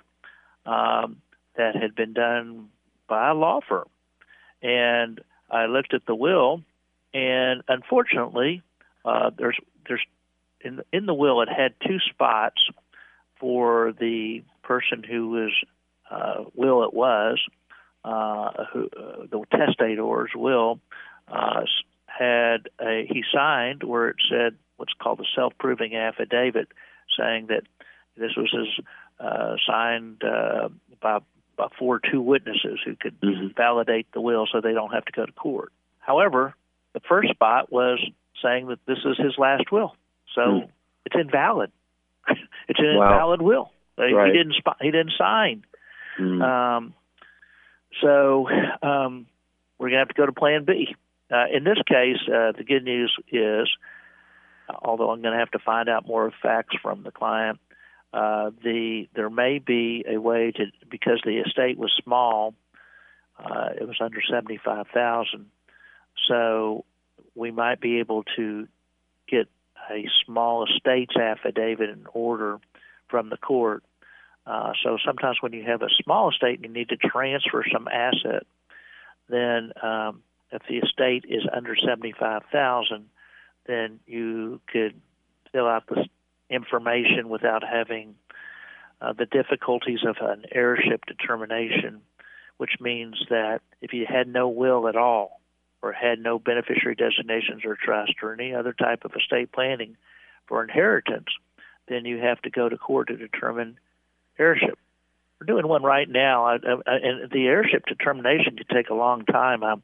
um, 0.66 1.18
that 1.56 1.76
had 1.76 1.96
been 1.96 2.14
done 2.14 2.70
by 3.08 3.30
a 3.30 3.34
law 3.34 3.62
firm, 3.68 3.88
and 4.62 5.22
I 5.50 5.66
looked 5.66 5.94
at 5.94 6.06
the 6.06 6.16
will, 6.16 6.62
and 7.14 7.64
unfortunately, 7.68 8.62
uh, 9.06 9.32
there's 9.38 9.58
there's 9.88 10.06
in 10.62 10.82
in 10.92 11.06
the 11.06 11.14
will 11.14 11.42
it 11.42 11.50
had 11.50 11.74
two 11.86 12.00
spots 12.00 12.62
for 13.40 13.94
the 14.00 14.44
person 14.64 15.04
who 15.04 15.30
was 15.30 15.52
uh, 16.10 16.44
will 16.54 16.84
it 16.84 16.94
was 16.94 17.40
uh, 18.04 18.66
who, 18.72 18.90
uh, 18.98 19.26
the 19.32 19.44
testator's 19.52 20.32
will 20.36 20.80
uh, 21.28 21.62
had 22.06 22.70
a 22.80 23.06
he 23.10 23.24
signed 23.34 23.84
where 23.84 24.10
it 24.10 24.18
said 24.30 24.56
what's 24.78 24.94
called 24.94 25.20
a 25.20 25.26
self-proving 25.36 25.96
affidavit 25.96 26.68
saying 27.18 27.48
that 27.48 27.64
this 28.18 28.32
was 28.38 28.52
his 28.52 28.86
uh, 29.20 29.56
signed 29.68 30.24
uh, 30.24 30.70
by 31.02 31.20
by 31.58 31.68
four 31.78 32.00
two 32.00 32.22
witnesses 32.22 32.80
who 32.86 32.96
could 32.96 33.20
mm-hmm. 33.22 33.48
validate 33.56 34.08
the 34.14 34.22
will 34.22 34.48
so 34.52 34.62
they 34.62 34.74
don't 34.74 34.94
have 34.94 35.06
to 35.06 35.12
go 35.12 35.26
to 35.26 35.32
court. 35.32 35.72
However, 36.00 36.54
the 36.94 37.00
first 37.02 37.30
spot 37.30 37.72
was 37.72 38.00
saying 38.42 38.68
that 38.68 38.80
this 38.86 39.00
is 39.06 39.18
his 39.18 39.38
last 39.38 39.72
will. 39.72 39.96
So 40.34 40.42
mm. 40.42 40.70
it's 41.06 41.16
invalid. 41.16 41.72
it's 42.68 42.80
an 42.80 42.98
wow. 42.98 43.14
invalid 43.14 43.42
will. 43.42 43.72
Right. 43.98 44.32
He 44.32 44.38
didn't 44.38 44.56
he 44.82 44.92
didn't 44.92 45.14
sign. 45.18 45.64
Mm. 46.20 46.42
Um, 46.42 46.94
so 48.02 48.48
um, 48.82 49.26
we're 49.78 49.90
gonna 49.90 50.00
have 50.00 50.10
to 50.10 50.14
go 50.14 50.26
to 50.26 50.32
Plan 50.32 50.66
B. 50.66 50.96
Uh, 51.32 51.46
in 51.52 51.64
this 51.64 51.78
case, 51.88 52.18
uh, 52.28 52.52
the 52.52 52.64
good 52.64 52.84
news 52.84 53.16
is, 53.32 53.68
although 54.70 55.10
I'm 55.10 55.22
going 55.22 55.34
to 55.34 55.40
have 55.40 55.52
to 55.52 55.60
find 55.60 55.90
out 55.90 56.08
more 56.08 56.32
facts 56.42 56.76
from 56.82 57.04
the 57.04 57.12
client, 57.12 57.60
uh, 58.14 58.52
the 58.64 59.08
there 59.14 59.30
may 59.30 59.60
be 59.60 60.06
a 60.08 60.18
way 60.18 60.52
to 60.52 60.66
because 60.90 61.22
the 61.26 61.38
estate 61.38 61.78
was 61.78 61.92
small, 62.04 62.54
uh, 63.38 63.70
it 63.80 63.88
was 63.88 63.98
under 64.00 64.22
seventy 64.22 64.60
five 64.64 64.86
thousand, 64.94 65.48
so 66.28 66.86
we 67.34 67.52
might 67.52 67.82
be 67.82 68.00
able 68.00 68.24
to 68.38 68.68
get 69.28 69.48
a 69.92 70.06
small 70.26 70.66
estates 70.66 71.16
affidavit 71.18 71.90
in 71.90 72.06
order 72.14 72.60
from 73.10 73.30
the 73.30 73.38
court. 73.38 73.84
Uh, 74.48 74.74
so 74.84 74.98
sometimes 75.04 75.38
when 75.42 75.54
you 75.54 75.64
have 75.64 75.82
a 75.82 75.90
small 76.04 76.30
estate 76.30 76.58
and 76.58 76.66
you 76.66 76.72
need 76.72 76.90
to 76.90 76.98
transfer 76.98 77.66
some 77.72 77.88
asset, 77.88 78.46
then 79.28 79.74
um, 79.82 80.22
if 80.52 80.62
the 80.70 80.78
estate 80.78 81.26
is 81.28 81.44
under 81.54 81.76
seventy-five 81.76 82.44
thousand, 82.52 83.10
then 83.66 84.00
you 84.06 84.62
could 84.68 85.00
fill 85.52 85.68
out 85.68 85.88
the 85.88 86.06
information 86.50 87.30
without 87.30 87.64
having 87.64 88.16
uh, 89.02 89.14
the 89.14 89.26
difficulties 89.26 90.00
of 90.08 90.18
an 90.22 90.46
heirship 90.52 91.06
determination, 91.06 92.02
which 92.58 92.80
means 92.80 93.16
that 93.30 93.62
if 93.82 93.94
you 93.94 94.06
had 94.08 94.28
no 94.28 94.48
will 94.48 94.88
at 94.88 94.96
all, 94.96 95.42
or 95.82 95.92
had 95.92 96.20
no 96.20 96.40
beneficiary 96.40 96.96
designations 96.96 97.64
or 97.64 97.76
trust 97.76 98.14
or 98.24 98.34
any 98.34 98.56
other 98.56 98.74
type 98.74 99.06
of 99.06 99.12
estate 99.16 99.52
planning 99.52 99.96
for 100.48 100.64
inheritance, 100.64 101.28
then 101.88 102.06
you 102.06 102.18
have 102.18 102.42
to 102.42 102.50
go 102.50 102.68
to 102.68 102.78
court 102.78 103.08
to 103.10 103.18
determine 103.18 103.78
heirship. 104.40 104.80
We're 105.40 105.46
doing 105.46 105.68
one 105.68 105.84
right 105.84 106.10
now, 106.10 106.48
and 106.48 106.62
the 107.32 107.46
heirship 107.46 107.86
determination 107.86 108.58
could 108.58 108.70
take 108.70 108.90
a 108.90 108.96
long 108.96 109.26
time. 109.26 109.64
Um, 109.64 109.84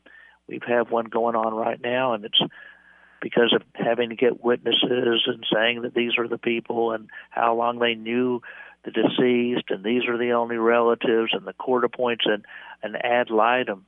we 0.52 0.60
have 0.68 0.92
one 0.92 1.06
going 1.06 1.36
on 1.36 1.54
right 1.54 1.80
now, 1.82 2.14
and 2.14 2.26
it's 2.26 2.42
because 3.22 3.54
of 3.54 3.62
having 3.74 4.10
to 4.10 4.16
get 4.16 4.44
witnesses 4.44 5.24
and 5.28 5.46
saying 5.54 5.84
that 5.84 5.94
these 5.94 6.18
are 6.18 6.28
the 6.28 6.38
people 6.38 6.92
and 6.92 7.10
how 7.30 7.56
long 7.56 7.80
they 7.80 7.96
knew 7.96 8.42
the 8.84 8.92
deceased, 8.92 9.70
and 9.70 9.84
these 9.84 10.06
are 10.08 10.18
the 10.18 10.32
only 10.32 10.58
relatives, 10.58 11.32
and 11.34 11.46
the 11.46 11.54
court 11.54 11.84
appoints 11.84 12.26
an, 12.26 12.44
an 12.82 12.96
ad 12.96 13.30
litem 13.30 13.86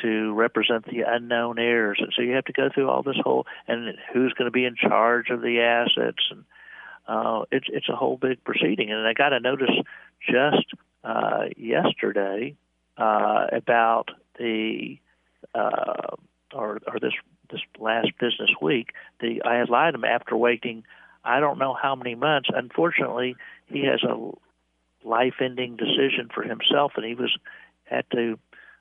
to 0.00 0.32
represent 0.34 0.84
the 0.84 1.02
unknown 1.06 1.58
heirs. 1.58 1.98
And 2.00 2.12
so 2.14 2.22
you 2.22 2.32
have 2.32 2.44
to 2.44 2.52
go 2.52 2.68
through 2.72 2.88
all 2.88 3.02
this 3.02 3.16
whole 3.22 3.46
and 3.66 3.96
who's 4.12 4.32
going 4.34 4.46
to 4.46 4.52
be 4.52 4.64
in 4.64 4.76
charge 4.76 5.30
of 5.30 5.40
the 5.40 5.60
assets 5.60 6.22
and 6.30 6.44
uh, 7.08 7.44
it's 7.52 7.66
it's 7.68 7.88
a 7.88 7.96
whole 7.96 8.16
big 8.16 8.42
proceeding. 8.44 8.90
And 8.90 9.06
I 9.06 9.12
got 9.12 9.32
a 9.32 9.40
notice 9.40 9.70
just 10.28 10.66
uh, 11.04 11.44
yesterday 11.56 12.56
uh, 12.98 13.46
about 13.52 14.10
the 14.38 14.98
uh, 15.56 16.16
or 16.52 16.80
or 16.86 17.00
this 17.00 17.14
this 17.50 17.60
last 17.78 18.08
business 18.18 18.50
week. 18.60 18.92
The 19.20 19.42
ad 19.44 19.68
litem 19.68 20.04
after 20.04 20.36
waiting 20.36 20.84
I 21.26 21.40
don't 21.40 21.58
know 21.58 21.74
how 21.74 21.96
many 21.96 22.14
months. 22.14 22.48
Unfortunately, 22.54 23.36
he 23.66 23.84
has 23.84 24.02
a 24.04 24.30
life-ending 25.06 25.76
decision 25.76 26.30
for 26.32 26.42
himself, 26.42 26.92
and 26.96 27.04
he 27.04 27.14
was 27.14 27.36
had 27.84 28.04
to 28.12 28.38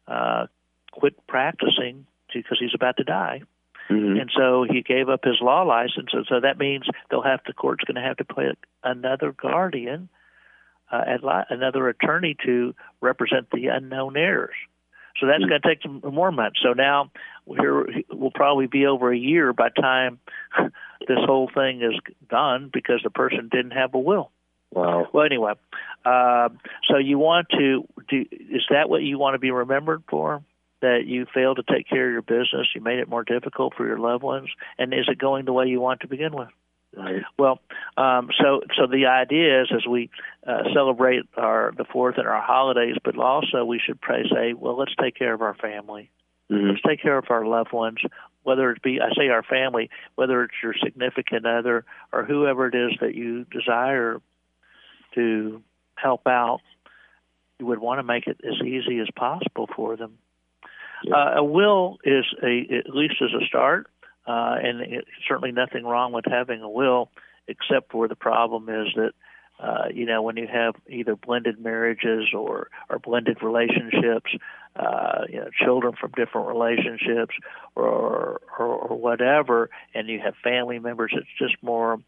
uh, 0.07 0.45
quit 0.91 1.15
practicing 1.27 2.05
because 2.33 2.57
he's 2.59 2.75
about 2.75 2.97
to 2.97 3.03
die. 3.03 3.41
Mm-hmm. 3.89 4.19
And 4.19 4.31
so 4.35 4.65
he 4.69 4.81
gave 4.81 5.09
up 5.09 5.23
his 5.23 5.37
law 5.41 5.63
license, 5.63 6.09
and 6.13 6.25
so 6.27 6.39
that 6.39 6.57
means 6.57 6.87
they'll 7.09 7.21
have 7.21 7.41
the 7.45 7.53
court's 7.53 7.83
going 7.83 7.95
to 7.95 8.07
have 8.07 8.17
to 8.17 8.25
put 8.25 8.57
another 8.83 9.31
guardian, 9.31 10.09
uh, 10.91 11.03
li- 11.21 11.45
another 11.49 11.89
attorney 11.89 12.35
to 12.45 12.73
represent 13.01 13.49
the 13.51 13.67
unknown 13.67 14.17
heirs. 14.17 14.55
So 15.19 15.27
that's 15.27 15.39
mm-hmm. 15.39 15.49
going 15.49 15.61
to 15.61 15.67
take 15.67 15.81
some 15.81 16.01
more 16.13 16.31
months. 16.31 16.59
So 16.61 16.73
now 16.73 17.11
here 17.47 17.87
will 18.11 18.31
probably 18.31 18.67
be 18.67 18.85
over 18.85 19.11
a 19.11 19.17
year 19.17 19.53
by 19.53 19.69
time 19.69 20.19
this 21.07 21.19
whole 21.25 21.49
thing 21.53 21.81
is 21.81 21.99
done 22.29 22.69
because 22.73 23.01
the 23.03 23.09
person 23.09 23.49
didn't 23.51 23.71
have 23.71 23.93
a 23.93 23.99
will. 23.99 24.31
Wow. 24.71 25.07
Well, 25.13 25.25
anyway, 25.25 25.53
uh, 26.05 26.49
so 26.89 26.97
you 26.97 27.17
want 27.17 27.47
to 27.51 27.87
do? 28.09 28.25
Is 28.31 28.63
that 28.69 28.89
what 28.89 29.03
you 29.03 29.17
want 29.17 29.35
to 29.35 29.39
be 29.39 29.51
remembered 29.51 30.03
for? 30.09 30.43
that 30.81 31.07
you 31.07 31.25
failed 31.33 31.57
to 31.57 31.73
take 31.73 31.87
care 31.87 32.05
of 32.05 32.11
your 32.11 32.21
business, 32.21 32.67
you 32.75 32.81
made 32.81 32.99
it 32.99 33.09
more 33.09 33.23
difficult 33.23 33.73
for 33.75 33.87
your 33.87 33.97
loved 33.97 34.21
ones, 34.21 34.49
and 34.77 34.93
is 34.93 35.07
it 35.07 35.17
going 35.17 35.45
the 35.45 35.53
way 35.53 35.65
you 35.65 35.79
want 35.79 36.01
to 36.01 36.07
begin 36.07 36.35
with? 36.35 36.49
Right. 36.95 37.23
Well, 37.37 37.59
um, 37.97 38.29
so 38.41 38.61
so 38.77 38.87
the 38.87 39.07
idea 39.07 39.63
is 39.63 39.71
as 39.75 39.85
we 39.85 40.09
uh, 40.47 40.63
celebrate 40.73 41.23
our 41.35 41.73
the 41.77 41.83
fourth 41.83 42.17
and 42.17 42.27
our 42.27 42.41
holidays, 42.41 42.95
but 43.03 43.17
also 43.17 43.65
we 43.65 43.79
should 43.85 43.99
pray 43.99 44.23
say, 44.33 44.53
well, 44.53 44.77
let's 44.77 44.95
take 45.01 45.15
care 45.15 45.33
of 45.33 45.41
our 45.41 45.55
family. 45.55 46.09
Mm-hmm. 46.49 46.69
Let's 46.69 46.81
take 46.87 47.01
care 47.01 47.17
of 47.17 47.25
our 47.29 47.45
loved 47.45 47.73
ones, 47.73 47.97
whether 48.43 48.71
it 48.71 48.81
be 48.81 48.99
I 49.01 49.09
say 49.17 49.27
our 49.27 49.43
family, 49.43 49.89
whether 50.15 50.43
it's 50.43 50.53
your 50.63 50.73
significant 50.81 51.45
other 51.45 51.83
or 52.13 52.23
whoever 52.23 52.67
it 52.67 52.75
is 52.75 52.91
that 53.01 53.13
you 53.13 53.45
desire 53.45 54.21
to 55.15 55.61
help 55.95 56.27
out. 56.27 56.61
You 57.59 57.65
would 57.65 57.79
want 57.79 57.99
to 57.99 58.03
make 58.03 58.27
it 58.27 58.39
as 58.43 58.65
easy 58.65 58.99
as 58.99 59.07
possible 59.15 59.67
for 59.75 59.97
them. 59.97 60.17
Uh, 61.11 61.35
a 61.35 61.43
will 61.43 61.97
is 62.03 62.25
a 62.41 62.67
at 62.77 62.95
least 62.95 63.15
as 63.21 63.29
a 63.39 63.45
start, 63.45 63.87
uh, 64.27 64.55
and 64.61 64.81
it, 64.81 65.05
certainly 65.27 65.51
nothing 65.51 65.83
wrong 65.83 66.11
with 66.11 66.25
having 66.25 66.61
a 66.61 66.69
will, 66.69 67.09
except 67.47 67.91
for 67.91 68.07
the 68.07 68.15
problem 68.15 68.69
is 68.69 68.87
that 68.95 69.11
uh, 69.59 69.85
you 69.93 70.05
know 70.05 70.21
when 70.21 70.35
you 70.35 70.47
have 70.51 70.75
either 70.89 71.15
blended 71.15 71.59
marriages 71.59 72.29
or 72.33 72.69
or 72.89 72.99
blended 72.99 73.41
relationships, 73.41 74.31
uh, 74.75 75.21
you 75.29 75.39
know 75.39 75.49
children 75.63 75.93
from 75.99 76.11
different 76.11 76.47
relationships 76.47 77.35
or, 77.75 78.41
or 78.59 78.65
or 78.65 78.97
whatever, 78.97 79.69
and 79.93 80.09
you 80.09 80.19
have 80.19 80.33
family 80.43 80.79
members, 80.79 81.13
it's 81.15 81.27
just 81.39 81.55
more 81.61 81.99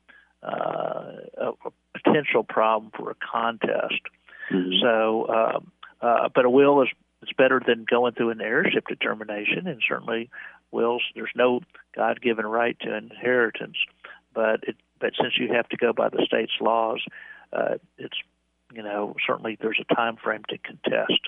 uh, 0.44 1.12
a, 1.38 1.52
a 1.66 1.72
potential 2.04 2.44
problem 2.44 2.92
for 2.98 3.12
a 3.12 3.16
contest. 3.16 4.02
Mm-hmm. 4.52 4.72
So, 4.82 5.24
uh, 5.24 6.06
uh, 6.06 6.30
but 6.34 6.46
a 6.46 6.50
will 6.50 6.82
is 6.82 6.90
it's 7.22 7.32
better 7.34 7.62
than 7.66 7.86
going 7.90 8.14
through 8.14 8.30
an 8.30 8.42
heirship 8.42 8.88
determination, 8.88 9.68
and 9.68 9.82
certainly 9.88 10.30
wills. 10.72 11.04
There's 11.16 11.32
no 11.36 11.62
God-given 11.96 12.46
right 12.46 12.78
to 12.82 12.96
inheritance, 12.96 13.78
but 14.34 14.62
it, 14.64 14.76
but 15.00 15.14
since 15.20 15.38
you 15.38 15.54
have 15.54 15.70
to 15.70 15.78
go 15.78 15.94
by 15.94 16.10
the 16.10 16.24
state's 16.26 16.54
laws, 16.60 17.04
uh, 17.54 17.76
it's 17.98 18.18
you 18.74 18.84
know 18.84 19.16
certainly 19.26 19.58
there's 19.60 19.80
a 19.80 19.96
time 19.96 20.18
frame 20.18 20.44
to 20.50 20.58
contest. 20.58 21.22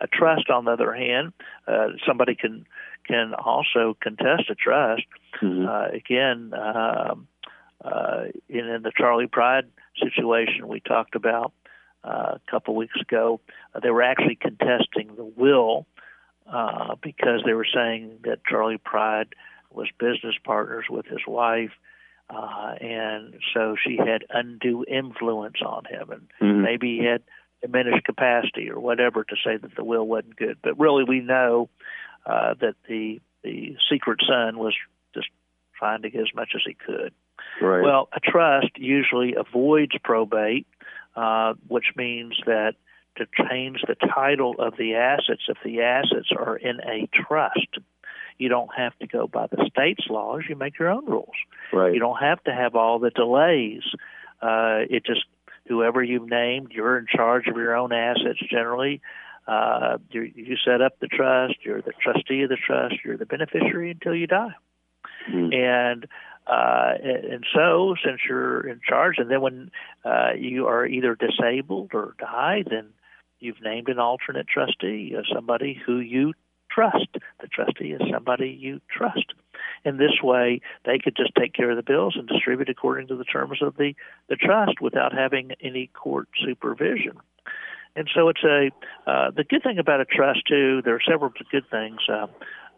A 0.00 0.08
trust, 0.08 0.50
on 0.50 0.64
the 0.64 0.72
other 0.72 0.92
hand, 0.92 1.32
uh, 1.68 1.88
somebody 2.06 2.34
can 2.34 2.66
can 3.06 3.32
also 3.34 3.96
contest 4.00 4.50
a 4.50 4.54
trust. 4.54 5.04
Mm-hmm. 5.40 5.66
Uh, 5.68 5.96
again, 5.96 6.52
um, 6.54 7.28
uh, 7.84 8.24
in, 8.48 8.66
in 8.66 8.82
the 8.82 8.92
Charley 8.96 9.26
Pride 9.26 9.66
situation 10.02 10.66
we 10.66 10.80
talked 10.80 11.14
about, 11.14 11.52
uh, 12.04 12.36
a 12.36 12.50
couple 12.50 12.74
weeks 12.74 13.00
ago. 13.00 13.40
Uh, 13.74 13.80
they 13.80 13.90
were 13.90 14.02
actually 14.02 14.36
contesting 14.36 15.14
the 15.16 15.24
will 15.24 15.86
uh, 16.50 16.94
because 17.02 17.42
they 17.44 17.54
were 17.54 17.66
saying 17.72 18.18
that 18.24 18.44
Charley 18.44 18.78
Pride 18.78 19.34
was 19.70 19.88
business 19.98 20.34
partners 20.44 20.86
with 20.88 21.06
his 21.06 21.20
wife, 21.26 21.72
uh, 22.30 22.74
and 22.80 23.34
so 23.52 23.76
she 23.82 23.96
had 23.96 24.24
undue 24.30 24.84
influence 24.86 25.56
on 25.64 25.84
him, 25.84 26.10
and 26.10 26.28
mm-hmm. 26.40 26.62
maybe 26.62 26.98
he 26.98 27.04
had 27.04 27.22
diminished 27.62 28.04
capacity 28.04 28.70
or 28.70 28.78
whatever 28.78 29.24
to 29.24 29.36
say 29.44 29.56
that 29.56 29.74
the 29.74 29.84
will 29.84 30.06
wasn't 30.06 30.36
good. 30.36 30.58
But 30.62 30.78
really, 30.78 31.04
we 31.04 31.20
know 31.20 31.68
uh, 32.26 32.54
that 32.60 32.74
the 32.88 33.20
the 33.42 33.76
secret 33.90 34.20
son 34.26 34.58
was 34.58 34.74
just 35.14 35.28
trying 35.78 36.02
to 36.02 36.10
get 36.10 36.22
as 36.22 36.34
much 36.34 36.52
as 36.54 36.62
he 36.66 36.74
could. 36.74 37.12
Right. 37.60 37.82
Well, 37.82 38.08
a 38.12 38.20
trust 38.20 38.76
usually 38.76 39.34
avoids 39.34 39.92
probate, 40.02 40.66
uh, 41.14 41.54
which 41.68 41.86
means 41.96 42.34
that 42.46 42.74
to 43.16 43.26
change 43.48 43.82
the 43.86 43.94
title 43.94 44.54
of 44.58 44.76
the 44.76 44.94
assets 44.94 45.42
if 45.48 45.58
the 45.64 45.82
assets 45.82 46.28
are 46.36 46.56
in 46.56 46.80
a 46.80 47.08
trust. 47.12 47.78
You 48.38 48.48
don't 48.48 48.70
have 48.76 48.98
to 48.98 49.06
go 49.06 49.28
by 49.28 49.46
the 49.46 49.68
state's 49.70 50.08
laws. 50.08 50.42
You 50.48 50.56
make 50.56 50.78
your 50.78 50.90
own 50.90 51.06
rules. 51.06 51.36
Right. 51.72 51.94
You 51.94 52.00
don't 52.00 52.18
have 52.18 52.42
to 52.44 52.52
have 52.52 52.74
all 52.74 52.98
the 52.98 53.10
delays. 53.10 53.82
Uh, 54.42 54.82
it 54.90 55.06
just 55.06 55.24
whoever 55.66 56.02
you've 56.02 56.28
named, 56.28 56.72
you're 56.72 56.98
in 56.98 57.06
charge 57.06 57.46
of 57.46 57.56
your 57.56 57.76
own 57.76 57.92
assets 57.92 58.40
generally. 58.50 59.00
Uh, 59.46 59.98
you, 60.10 60.22
you 60.34 60.56
set 60.64 60.80
up 60.80 60.98
the 61.00 61.06
trust. 61.06 61.54
You're 61.64 61.82
the 61.82 61.92
trustee 62.02 62.42
of 62.42 62.48
the 62.48 62.56
trust. 62.56 62.96
You're 63.04 63.16
the 63.16 63.26
beneficiary 63.26 63.90
until 63.90 64.14
you 64.14 64.26
die. 64.26 64.54
Mm-hmm. 65.30 65.52
And 65.52 66.06
uh, 66.46 66.92
and 67.02 67.44
so, 67.54 67.94
since 68.04 68.20
you're 68.28 68.68
in 68.68 68.80
charge, 68.86 69.16
and 69.16 69.30
then 69.30 69.40
when 69.40 69.70
uh, 70.04 70.32
you 70.38 70.66
are 70.66 70.84
either 70.84 71.16
disabled 71.16 71.92
or 71.94 72.14
die, 72.18 72.62
then 72.68 72.90
you've 73.44 73.62
named 73.62 73.88
an 73.88 73.98
alternate 73.98 74.46
trustee, 74.48 75.14
uh, 75.16 75.22
somebody 75.32 75.80
who 75.86 75.98
you 75.98 76.32
trust. 76.70 77.08
The 77.40 77.46
trustee 77.46 77.92
is 77.92 78.02
somebody 78.12 78.48
you 78.48 78.80
trust. 78.90 79.34
In 79.84 79.96
this 79.96 80.22
way, 80.22 80.60
they 80.84 80.98
could 80.98 81.16
just 81.16 81.34
take 81.38 81.52
care 81.52 81.70
of 81.70 81.76
the 81.76 81.82
bills 81.82 82.16
and 82.18 82.26
distribute 82.26 82.68
according 82.68 83.08
to 83.08 83.16
the 83.16 83.24
terms 83.24 83.62
of 83.62 83.76
the, 83.76 83.94
the 84.28 84.36
trust 84.36 84.80
without 84.80 85.12
having 85.12 85.52
any 85.60 85.88
court 85.88 86.28
supervision. 86.44 87.18
And 87.96 88.10
so 88.12 88.28
it's 88.28 88.42
a 88.42 88.70
uh, 89.08 89.30
the 89.30 89.44
good 89.44 89.62
thing 89.62 89.78
about 89.78 90.00
a 90.00 90.04
trust 90.04 90.40
too. 90.48 90.82
There 90.84 90.96
are 90.96 91.02
several 91.08 91.32
good 91.50 91.64
things. 91.70 92.00
Uh, 92.08 92.26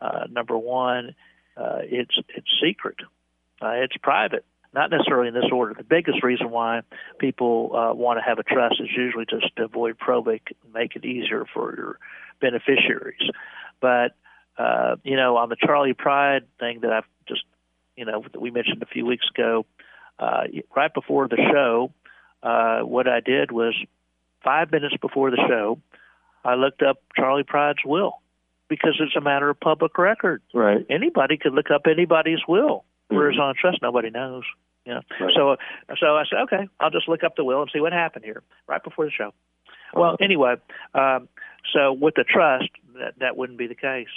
uh, 0.01 0.27
number 0.31 0.59
one, 0.59 1.15
uh, 1.57 1.79
it's 1.83 2.19
it's 2.29 2.49
secret. 2.63 2.97
Uh, 3.63 3.77
it's 3.77 3.97
private, 3.97 4.45
not 4.75 4.91
necessarily 4.91 5.29
in 5.29 5.35
this 5.35 5.51
order. 5.53 5.75
The 5.75 5.85
biggest 5.85 6.23
reason 6.23 6.51
why 6.51 6.83
people 7.19 7.73
uh, 7.75 7.95
want 7.95 8.19
to 8.19 8.23
have 8.23 8.39
a 8.39 8.43
trust 8.43 8.77
is 8.81 8.89
usually 8.97 9.27
just 9.29 9.55
to 9.57 9.65
avoid 9.65 9.99
probate, 9.99 10.43
and 10.65 10.73
make 10.73 10.97
it 10.97 11.05
easier 11.05 11.45
for 11.53 11.75
your 11.77 11.99
beneficiaries. 12.41 13.31
But 13.81 14.15
uh, 14.59 14.97
you 15.03 15.17
know, 15.17 15.37
on 15.37 15.49
the 15.49 15.57
Charley 15.57 15.93
Pride 15.93 16.45
thing 16.59 16.81
that 16.81 16.93
I've 16.93 17.05
just, 17.29 17.45
you 17.97 18.05
know, 18.05 18.23
that 18.33 18.41
we 18.41 18.51
mentioned 18.51 18.83
a 18.83 18.87
few 18.87 19.05
weeks 19.05 19.27
ago, 19.35 19.67
uh, 20.19 20.45
right 20.75 20.93
before 20.93 21.29
the 21.29 21.37
show, 21.37 21.93
uh, 22.43 22.81
what 22.81 23.07
I 23.09 23.21
did 23.21 23.53
was 23.53 23.75
five 24.43 24.71
minutes 24.73 24.95
before 25.01 25.31
the 25.31 25.43
show, 25.49 25.79
I 26.45 26.55
looked 26.55 26.83
up 26.83 26.99
Charley 27.17 27.43
Pride's 27.43 27.81
will 27.85 28.21
because 28.69 28.97
it's 29.01 29.17
a 29.17 29.21
matter 29.21 29.51
of 29.51 29.61
public 29.61 29.99
record. 29.99 30.43
Right. 30.55 30.87
Anybody 30.89 31.37
could 31.37 31.53
look 31.53 31.71
up 31.71 31.83
anybody's 31.87 32.41
will. 32.49 32.85
Mm-hmm. 33.11 33.17
Whereas 33.17 33.39
on 33.39 33.55
trust, 33.61 33.79
nobody 33.83 34.11
knows. 34.11 34.45
You 34.85 34.95
know. 34.95 35.01
Right. 35.21 35.33
So, 35.37 35.57
so 35.99 36.07
I 36.17 36.25
said, 36.31 36.41
okay, 36.45 36.69
I'll 36.81 36.91
just 36.91 37.09
look 37.09 37.25
up 37.25 37.37
the 37.37 37.45
will 37.45 37.63
and 37.63 37.71
see 37.73 37.81
what 37.81 37.93
happened 37.93 38.25
here 38.25 38.43
right 38.69 38.83
before 38.83 39.05
the 39.05 39.11
show. 39.11 39.33
Well, 39.95 40.13
uh-huh. 40.13 40.25
anyway, 40.25 40.55
um, 40.95 41.29
so 41.73 41.93
with 41.93 42.15
the 42.15 42.25
trust, 42.25 42.71
that 42.95 43.15
that 43.21 43.37
wouldn't 43.37 43.59
be 43.59 43.67
the 43.67 43.75
case. 43.75 44.09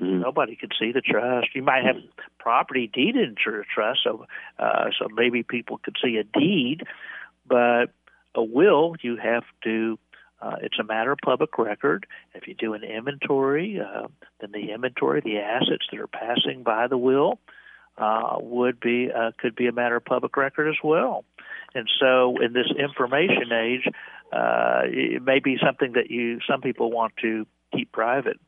Mm-hmm. 0.00 0.22
Nobody 0.22 0.56
could 0.56 0.72
see 0.78 0.92
the 0.92 1.00
trust. 1.00 1.48
You 1.54 1.62
might 1.62 1.84
have 1.84 1.96
property 2.38 2.90
deeded 2.92 3.28
into 3.28 3.58
the 3.58 3.64
trust, 3.72 4.00
so 4.02 4.26
uh, 4.58 4.86
so 4.98 5.08
maybe 5.14 5.42
people 5.42 5.78
could 5.78 5.96
see 6.02 6.16
a 6.16 6.24
deed, 6.24 6.82
but 7.46 7.86
a 8.34 8.42
will 8.42 8.96
you 9.02 9.16
have 9.16 9.44
to. 9.64 9.98
Uh, 10.42 10.56
it's 10.62 10.78
a 10.78 10.84
matter 10.84 11.12
of 11.12 11.18
public 11.24 11.56
record. 11.58 12.06
If 12.34 12.48
you 12.48 12.54
do 12.54 12.74
an 12.74 12.82
inventory, 12.82 13.80
uh, 13.80 14.08
then 14.40 14.50
the 14.52 14.72
inventory, 14.72 15.20
the 15.20 15.38
assets 15.38 15.86
that 15.90 16.00
are 16.00 16.08
passing 16.08 16.64
by 16.64 16.86
the 16.88 16.98
will, 16.98 17.38
uh, 17.96 18.36
would 18.40 18.80
be 18.80 19.08
uh, 19.14 19.30
could 19.38 19.54
be 19.54 19.66
a 19.66 19.72
matter 19.72 19.96
of 19.96 20.04
public 20.04 20.36
record 20.36 20.68
as 20.68 20.76
well. 20.82 21.24
And 21.74 21.88
so, 22.00 22.36
in 22.42 22.52
this 22.52 22.66
information 22.78 23.52
age, 23.52 23.86
uh, 24.32 24.82
it 24.84 25.22
may 25.22 25.40
be 25.40 25.56
something 25.64 25.92
that 25.92 26.10
you 26.10 26.38
some 26.48 26.60
people 26.60 26.90
want 26.90 27.14
to 27.22 27.46
keep 27.74 27.92
private. 27.92 28.38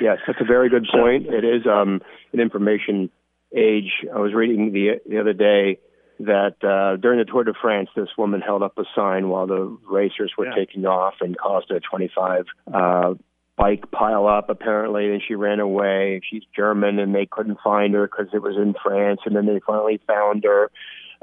Yes, 0.00 0.18
that's 0.26 0.40
a 0.40 0.44
very 0.44 0.68
good 0.68 0.86
point. 0.92 1.26
So, 1.28 1.34
it 1.34 1.44
is 1.44 1.66
um, 1.66 2.00
an 2.32 2.40
information 2.40 3.10
age. 3.54 3.92
I 4.14 4.18
was 4.18 4.32
reading 4.34 4.72
the 4.72 5.00
the 5.08 5.20
other 5.20 5.32
day 5.32 5.78
that 6.20 6.56
uh, 6.62 6.96
during 6.96 7.18
the 7.18 7.24
Tour 7.24 7.44
de 7.44 7.52
France, 7.60 7.88
this 7.96 8.08
woman 8.16 8.40
held 8.40 8.62
up 8.62 8.78
a 8.78 8.84
sign 8.94 9.28
while 9.28 9.46
the 9.46 9.76
racers 9.88 10.32
were 10.38 10.46
yeah. 10.46 10.54
taking 10.54 10.86
off 10.86 11.14
and 11.20 11.36
caused 11.36 11.70
a 11.70 11.80
25 11.80 12.44
uh, 12.72 13.14
bike 13.56 13.90
pile 13.90 14.26
up 14.26 14.48
apparently 14.48 15.12
and 15.12 15.22
she 15.26 15.34
ran 15.34 15.60
away 15.60 16.20
she's 16.28 16.42
german 16.56 16.98
and 16.98 17.14
they 17.14 17.26
couldn't 17.26 17.58
find 17.62 17.94
her 17.94 18.06
because 18.06 18.32
it 18.32 18.42
was 18.42 18.56
in 18.56 18.74
france 18.82 19.20
and 19.26 19.36
then 19.36 19.46
they 19.46 19.60
finally 19.66 20.00
found 20.06 20.42
her 20.44 20.70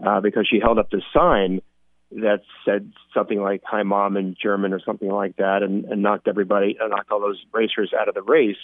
uh, 0.06 0.22
because 0.22 0.48
she 0.50 0.60
held 0.60 0.78
up 0.78 0.90
this 0.92 1.04
sign 1.14 1.62
that 2.12 2.42
said 2.66 2.92
something 3.14 3.40
like 3.40 3.62
"Hi, 3.66 3.84
mom" 3.84 4.18
in 4.18 4.36
German 4.42 4.74
or 4.74 4.80
something 4.80 5.10
like 5.10 5.38
that, 5.38 5.62
and, 5.62 5.86
and 5.86 6.02
knocked 6.02 6.28
everybody, 6.28 6.78
uh, 6.84 6.88
knocked 6.88 7.12
all 7.12 7.20
those 7.20 7.44
racers 7.54 7.94
out 7.98 8.08
of 8.08 8.16
the 8.16 8.22
race. 8.22 8.58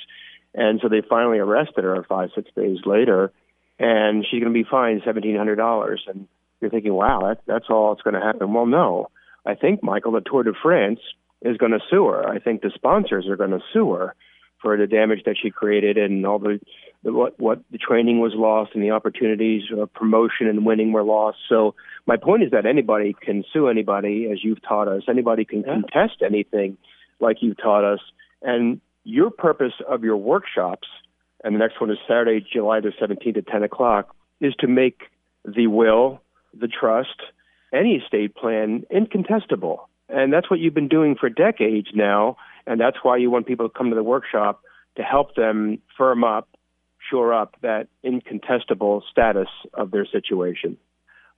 And 0.54 0.80
so 0.82 0.90
they 0.90 1.02
finally 1.08 1.38
arrested 1.38 1.84
her 1.84 2.04
five, 2.08 2.30
six 2.34 2.50
days 2.56 2.80
later, 2.86 3.32
and 3.78 4.26
she's 4.26 4.42
going 4.42 4.54
to 4.54 4.64
be 4.64 4.68
fined 4.70 5.02
seventeen 5.06 5.36
hundred 5.36 5.58
dollars. 5.58 6.04
And 6.08 6.28
you're 6.62 6.72
thinking, 6.72 6.94
wow, 6.94 7.20
that, 7.28 7.42
that's 7.46 7.66
all 7.70 7.94
that's 7.94 8.04
going 8.04 8.20
to 8.20 8.26
happen. 8.26 8.54
Well, 8.54 8.66
no, 8.66 9.10
I 9.46 9.56
think 9.56 9.84
Michael, 9.84 10.14
the 10.14 10.22
Tour 10.22 10.44
de 10.44 10.54
France 10.62 11.00
is 11.46 11.58
going 11.58 11.72
to 11.72 11.80
sue 11.90 12.08
her. 12.08 12.28
I 12.28 12.40
think 12.40 12.62
the 12.62 12.72
sponsors 12.74 13.28
are 13.28 13.38
going 13.38 13.52
to 13.52 13.62
sue 13.72 13.92
her 13.94 14.16
for 14.62 14.76
the 14.76 14.88
damage 14.88 15.20
that 15.26 15.36
she 15.42 15.52
created 15.52 15.98
and 15.98 16.26
all 16.26 16.40
the, 16.40 16.60
the 17.04 17.14
what 17.14 17.40
what 17.40 17.60
the 17.72 17.78
training 17.78 18.20
was 18.20 18.34
lost 18.36 18.72
and 18.74 18.82
the 18.82 18.90
opportunities 18.92 19.62
of 19.78 19.94
promotion 19.94 20.48
and 20.48 20.66
winning 20.66 20.92
were 20.92 21.04
lost. 21.04 21.38
So 21.48 21.76
my 22.08 22.18
point 22.18 22.44
is 22.44 22.52
that 22.52 22.66
anybody 22.66 23.16
can 23.20 23.44
sue 23.54 23.68
anybody, 23.68 24.28
as 24.32 24.44
you've 24.44 24.62
taught 24.68 24.88
us. 24.88 25.04
Anybody 25.08 25.46
can 25.46 25.62
yeah. 25.62 25.74
contest 25.74 26.24
anything, 26.26 26.78
like 27.20 27.38
you've 27.42 27.58
taught 27.58 27.84
us. 27.84 28.00
And 28.42 28.82
your 29.04 29.30
purpose 29.30 29.74
of 29.88 30.04
your 30.04 30.18
workshops, 30.18 30.88
and 31.44 31.54
the 31.54 31.60
next 31.60 31.80
one 31.80 31.92
is 31.92 31.98
Saturday, 32.08 32.46
July 32.52 32.80
the 32.80 32.92
17th 33.00 33.38
at 33.38 33.48
10 33.48 33.64
o'clock, 33.64 34.16
is 34.42 34.56
to 34.60 34.68
make 34.68 35.02
the 35.46 35.68
will, 35.68 36.22
the 36.60 36.68
trust, 36.68 37.22
any 37.72 37.96
estate 37.96 38.36
plan 38.36 38.84
incontestable. 38.90 39.88
And 40.10 40.32
that's 40.32 40.50
what 40.50 40.60
you've 40.60 40.74
been 40.74 40.88
doing 40.88 41.16
for 41.20 41.30
decades 41.30 41.88
now. 41.94 42.38
And 42.68 42.80
that's 42.80 42.98
why 43.04 43.18
you 43.18 43.30
want 43.30 43.48
people 43.48 43.68
to 43.68 43.74
come 43.76 43.90
to 43.90 43.96
the 43.96 44.04
workshop 44.04 44.62
to 44.98 45.04
help 45.04 45.36
them 45.36 45.80
firm 45.98 46.24
up, 46.24 46.48
shore 47.10 47.34
up 47.34 47.56
that 47.62 47.88
incontestable 48.04 49.04
status 49.12 49.50
of 49.74 49.92
their 49.92 50.06
situation. 50.06 50.78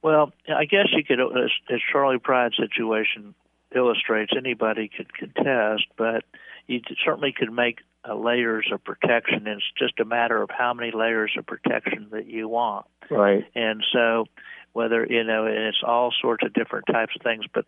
Well, 0.01 0.31
I 0.47 0.65
guess 0.65 0.87
you 0.91 1.03
could, 1.03 1.19
as, 1.19 1.51
as 1.69 1.79
Charley 1.91 2.19
Pride's 2.19 2.55
situation 2.57 3.33
illustrates, 3.75 4.31
anybody 4.37 4.89
could 4.95 5.13
contest, 5.13 5.83
but 5.97 6.23
you 6.67 6.81
certainly 7.03 7.33
could 7.37 7.51
make 7.51 7.79
uh, 8.07 8.15
layers 8.15 8.69
of 8.71 8.83
protection. 8.83 9.47
It's 9.47 9.63
just 9.77 9.99
a 9.99 10.05
matter 10.05 10.41
of 10.41 10.49
how 10.55 10.73
many 10.73 10.91
layers 10.91 11.31
of 11.37 11.45
protection 11.45 12.07
that 12.11 12.27
you 12.27 12.47
want. 12.47 12.85
Right. 13.09 13.43
And 13.55 13.83
so, 13.91 14.25
whether 14.73 15.05
you 15.09 15.23
know, 15.23 15.45
and 15.45 15.57
it's 15.57 15.81
all 15.83 16.13
sorts 16.21 16.45
of 16.45 16.53
different 16.53 16.85
types 16.91 17.13
of 17.15 17.23
things. 17.23 17.45
But 17.53 17.65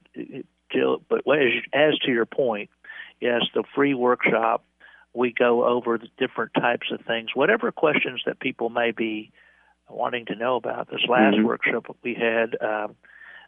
Jill, 0.72 1.02
but 1.10 1.22
as, 1.28 1.64
as 1.74 1.98
to 2.00 2.12
your 2.12 2.26
point, 2.26 2.70
yes, 3.20 3.42
the 3.54 3.64
free 3.76 3.94
workshop, 3.94 4.64
we 5.14 5.34
go 5.34 5.66
over 5.66 5.98
the 5.98 6.10
different 6.18 6.54
types 6.54 6.88
of 6.92 7.02
things, 7.06 7.30
whatever 7.34 7.72
questions 7.72 8.22
that 8.26 8.40
people 8.40 8.70
may 8.70 8.92
be 8.92 9.32
wanting 9.90 10.26
to 10.28 10.36
know 10.36 10.56
about. 10.56 10.90
This 10.90 11.02
last 11.10 11.36
mm-hmm. 11.36 11.46
workshop 11.46 11.96
we 12.04 12.14
had 12.14 12.56
um, 12.62 12.96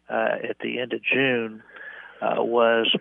uh, 0.09 0.35
at 0.49 0.57
the 0.59 0.79
end 0.79 0.93
of 0.93 1.01
June 1.03 1.61
uh, 2.21 2.43
was, 2.43 2.93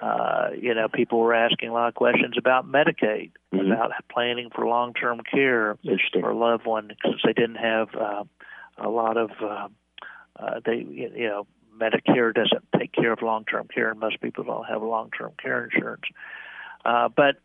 uh, 0.00 0.48
you 0.58 0.74
know, 0.74 0.88
people 0.88 1.18
were 1.18 1.34
asking 1.34 1.70
a 1.70 1.72
lot 1.72 1.88
of 1.88 1.94
questions 1.94 2.36
about 2.38 2.70
Medicaid, 2.70 3.32
mm-hmm. 3.52 3.72
about 3.72 3.90
planning 4.12 4.50
for 4.54 4.66
long-term 4.66 5.20
care 5.30 5.76
for 6.12 6.30
a 6.30 6.36
loved 6.36 6.66
one, 6.66 6.90
since 7.04 7.20
they 7.24 7.32
didn't 7.32 7.56
have 7.56 7.88
uh, 7.94 8.24
a 8.78 8.88
lot 8.88 9.16
of. 9.16 9.30
Uh, 9.42 9.68
uh, 10.36 10.60
they, 10.64 10.84
you 10.90 11.28
know, 11.28 11.46
Medicare 11.78 12.34
doesn't 12.34 12.64
take 12.78 12.92
care 12.92 13.12
of 13.12 13.22
long-term 13.22 13.68
care, 13.74 13.90
and 13.90 14.00
most 14.00 14.20
people 14.20 14.44
don't 14.44 14.64
have 14.64 14.82
long-term 14.82 15.32
care 15.42 15.64
insurance. 15.64 16.04
Uh, 16.84 17.08
but 17.08 17.36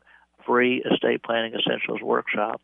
free 0.46 0.82
estate 0.82 1.22
planning 1.22 1.54
essentials 1.54 2.00
workshop, 2.00 2.60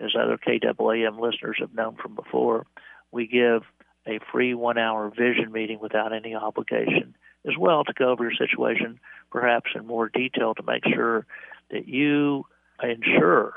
as 0.00 0.10
other 0.18 0.38
KAAM 0.38 1.20
listeners 1.20 1.56
have 1.60 1.74
known 1.74 1.96
from 1.96 2.14
before, 2.14 2.66
we 3.10 3.26
give 3.26 3.62
a 4.06 4.18
free 4.30 4.54
one 4.54 4.78
hour 4.78 5.10
vision 5.10 5.52
meeting 5.52 5.78
without 5.80 6.12
any 6.12 6.34
obligation 6.34 7.14
as 7.46 7.54
well 7.58 7.84
to 7.84 7.92
go 7.92 8.10
over 8.10 8.24
your 8.24 8.34
situation, 8.34 9.00
perhaps 9.30 9.70
in 9.74 9.86
more 9.86 10.08
detail 10.08 10.54
to 10.54 10.62
make 10.62 10.84
sure 10.92 11.26
that 11.70 11.88
you 11.88 12.46
ensure 12.82 13.54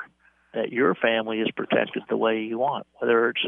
that 0.56 0.72
your 0.72 0.96
family 0.96 1.40
is 1.40 1.52
protected 1.52 2.04
the 2.10 2.18
way 2.18 2.42
you 2.42 2.58
want, 2.58 2.88
whether 3.00 3.30
it's 3.30 3.42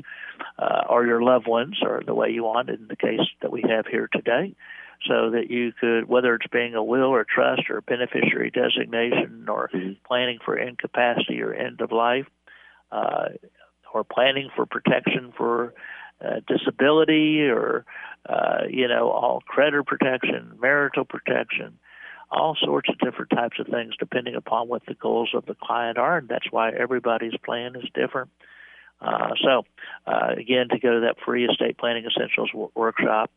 uh, 0.59 0.83
or 0.89 1.05
your 1.05 1.21
loved 1.21 1.47
ones 1.47 1.77
or 1.81 2.03
the 2.05 2.13
way 2.13 2.29
you 2.29 2.43
want 2.43 2.69
in 2.69 2.87
the 2.87 2.95
case 2.95 3.21
that 3.41 3.51
we 3.51 3.63
have 3.67 3.87
here 3.87 4.09
today, 4.11 4.53
so 5.07 5.31
that 5.31 5.49
you 5.49 5.71
could, 5.79 6.07
whether 6.07 6.35
it's 6.35 6.47
being 6.47 6.75
a 6.75 6.83
will 6.83 7.09
or 7.09 7.25
trust 7.25 7.69
or 7.69 7.81
beneficiary 7.81 8.51
designation 8.51 9.47
or 9.49 9.69
mm-hmm. 9.73 9.93
planning 10.05 10.37
for 10.43 10.57
incapacity 10.57 11.41
or 11.41 11.53
end 11.53 11.81
of 11.81 11.91
life, 11.91 12.25
uh, 12.91 13.29
or 13.93 14.03
planning 14.03 14.49
for 14.55 14.65
protection 14.65 15.33
for 15.35 15.73
uh, 16.23 16.39
disability 16.47 17.41
or 17.41 17.85
uh, 18.27 18.63
you 18.69 18.87
know 18.87 19.09
all 19.09 19.41
creditor 19.47 19.83
protection, 19.83 20.51
marital 20.59 21.05
protection, 21.05 21.79
all 22.29 22.55
sorts 22.59 22.89
of 22.89 22.97
different 22.99 23.31
types 23.31 23.57
of 23.59 23.67
things 23.67 23.95
depending 23.97 24.35
upon 24.35 24.67
what 24.67 24.85
the 24.85 24.93
goals 24.93 25.29
of 25.33 25.45
the 25.45 25.55
client 25.55 25.97
are, 25.97 26.17
and 26.17 26.27
that's 26.27 26.51
why 26.51 26.71
everybody's 26.71 27.37
plan 27.45 27.75
is 27.75 27.85
different. 27.93 28.29
Uh, 28.99 29.29
so, 29.43 29.63
uh, 30.07 30.33
again, 30.37 30.67
to 30.69 30.79
go 30.79 30.95
to 30.95 30.99
that 31.01 31.17
free 31.23 31.45
estate 31.45 31.77
planning 31.77 32.05
essentials 32.05 32.49
w- 32.51 32.71
workshop 32.75 33.31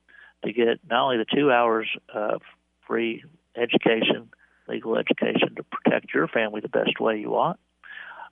to 0.45 0.53
get 0.53 0.81
not 0.89 1.05
only 1.05 1.19
the 1.19 1.27
two 1.27 1.53
hours 1.53 1.89
of 2.15 2.41
free 2.87 3.23
education, 3.57 4.31
legal 4.69 4.97
education 4.97 5.55
to 5.57 5.63
protect 5.65 6.15
your 6.15 6.29
family 6.29 6.61
the 6.61 6.69
best 6.69 6.99
way 6.99 7.19
you 7.19 7.31
want, 7.31 7.61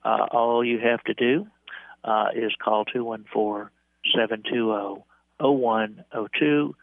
uh, 0.04 0.26
all 0.30 0.64
you 0.64 0.78
have 0.78 1.02
to 1.04 1.14
do 1.14 1.46
uh, 2.04 2.28
is 2.34 2.52
call 2.62 2.84
214 2.86 3.70
720 4.14 5.04
0102 5.38 6.74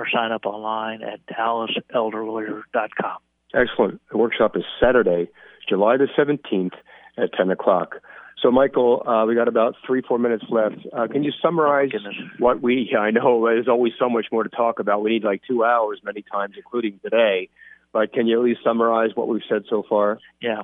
or 0.00 0.06
sign 0.12 0.32
up 0.32 0.46
online 0.46 1.02
at 1.02 1.20
dallaselderlawyer.com. 1.26 3.18
Excellent. 3.54 4.00
The 4.10 4.16
workshop 4.16 4.56
is 4.56 4.62
Saturday, 4.82 5.28
July 5.68 5.98
the 5.98 6.08
17th 6.18 6.72
at 7.18 7.32
10 7.36 7.50
o'clock. 7.50 7.96
So, 8.42 8.50
Michael, 8.50 9.06
uh, 9.06 9.26
we 9.26 9.34
got 9.34 9.48
about 9.48 9.74
three, 9.86 10.00
four 10.00 10.18
minutes 10.18 10.44
left. 10.48 10.76
Uh, 10.96 11.06
can 11.08 11.22
you 11.22 11.32
summarize 11.42 11.90
oh, 11.94 12.10
what 12.38 12.62
we? 12.62 12.96
I 12.98 13.10
know 13.10 13.44
there's 13.44 13.68
always 13.68 13.92
so 13.98 14.08
much 14.08 14.26
more 14.32 14.42
to 14.42 14.48
talk 14.48 14.78
about. 14.78 15.02
We 15.02 15.10
need 15.10 15.24
like 15.24 15.42
two 15.46 15.62
hours 15.62 16.00
many 16.02 16.22
times, 16.22 16.54
including 16.56 16.98
today. 17.02 17.50
But 17.92 18.14
can 18.14 18.26
you 18.26 18.38
at 18.38 18.44
least 18.44 18.60
summarize 18.64 19.10
what 19.14 19.28
we've 19.28 19.42
said 19.46 19.64
so 19.68 19.82
far? 19.86 20.18
Yeah. 20.40 20.62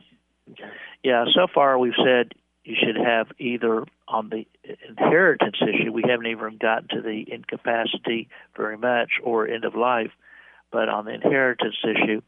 Yeah. 1.04 1.26
So 1.34 1.48
far, 1.52 1.78
we've 1.78 1.92
said 1.98 2.32
you 2.66 2.74
should 2.74 2.96
have 2.96 3.28
either 3.38 3.84
on 4.08 4.28
the 4.28 4.44
inheritance 4.88 5.56
issue, 5.62 5.92
we 5.92 6.02
haven't 6.06 6.26
even 6.26 6.58
gotten 6.58 6.88
to 6.88 7.00
the 7.00 7.24
incapacity 7.32 8.28
very 8.56 8.76
much 8.76 9.12
or 9.22 9.46
end 9.46 9.64
of 9.64 9.76
life, 9.76 10.10
but 10.72 10.88
on 10.88 11.04
the 11.04 11.12
inheritance 11.14 11.76
issue, 11.84 12.20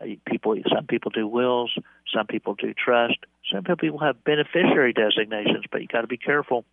uh, 0.00 0.04
people 0.26 0.56
some 0.74 0.86
people 0.86 1.10
do 1.10 1.26
wills, 1.26 1.72
some 2.14 2.26
people 2.26 2.54
do 2.54 2.74
trust, 2.74 3.16
some 3.50 3.64
people 3.76 3.98
have 3.98 4.22
beneficiary 4.24 4.92
designations, 4.92 5.64
but 5.72 5.80
you 5.80 5.88
got 5.88 6.02
to 6.02 6.06
be 6.06 6.18
careful. 6.18 6.66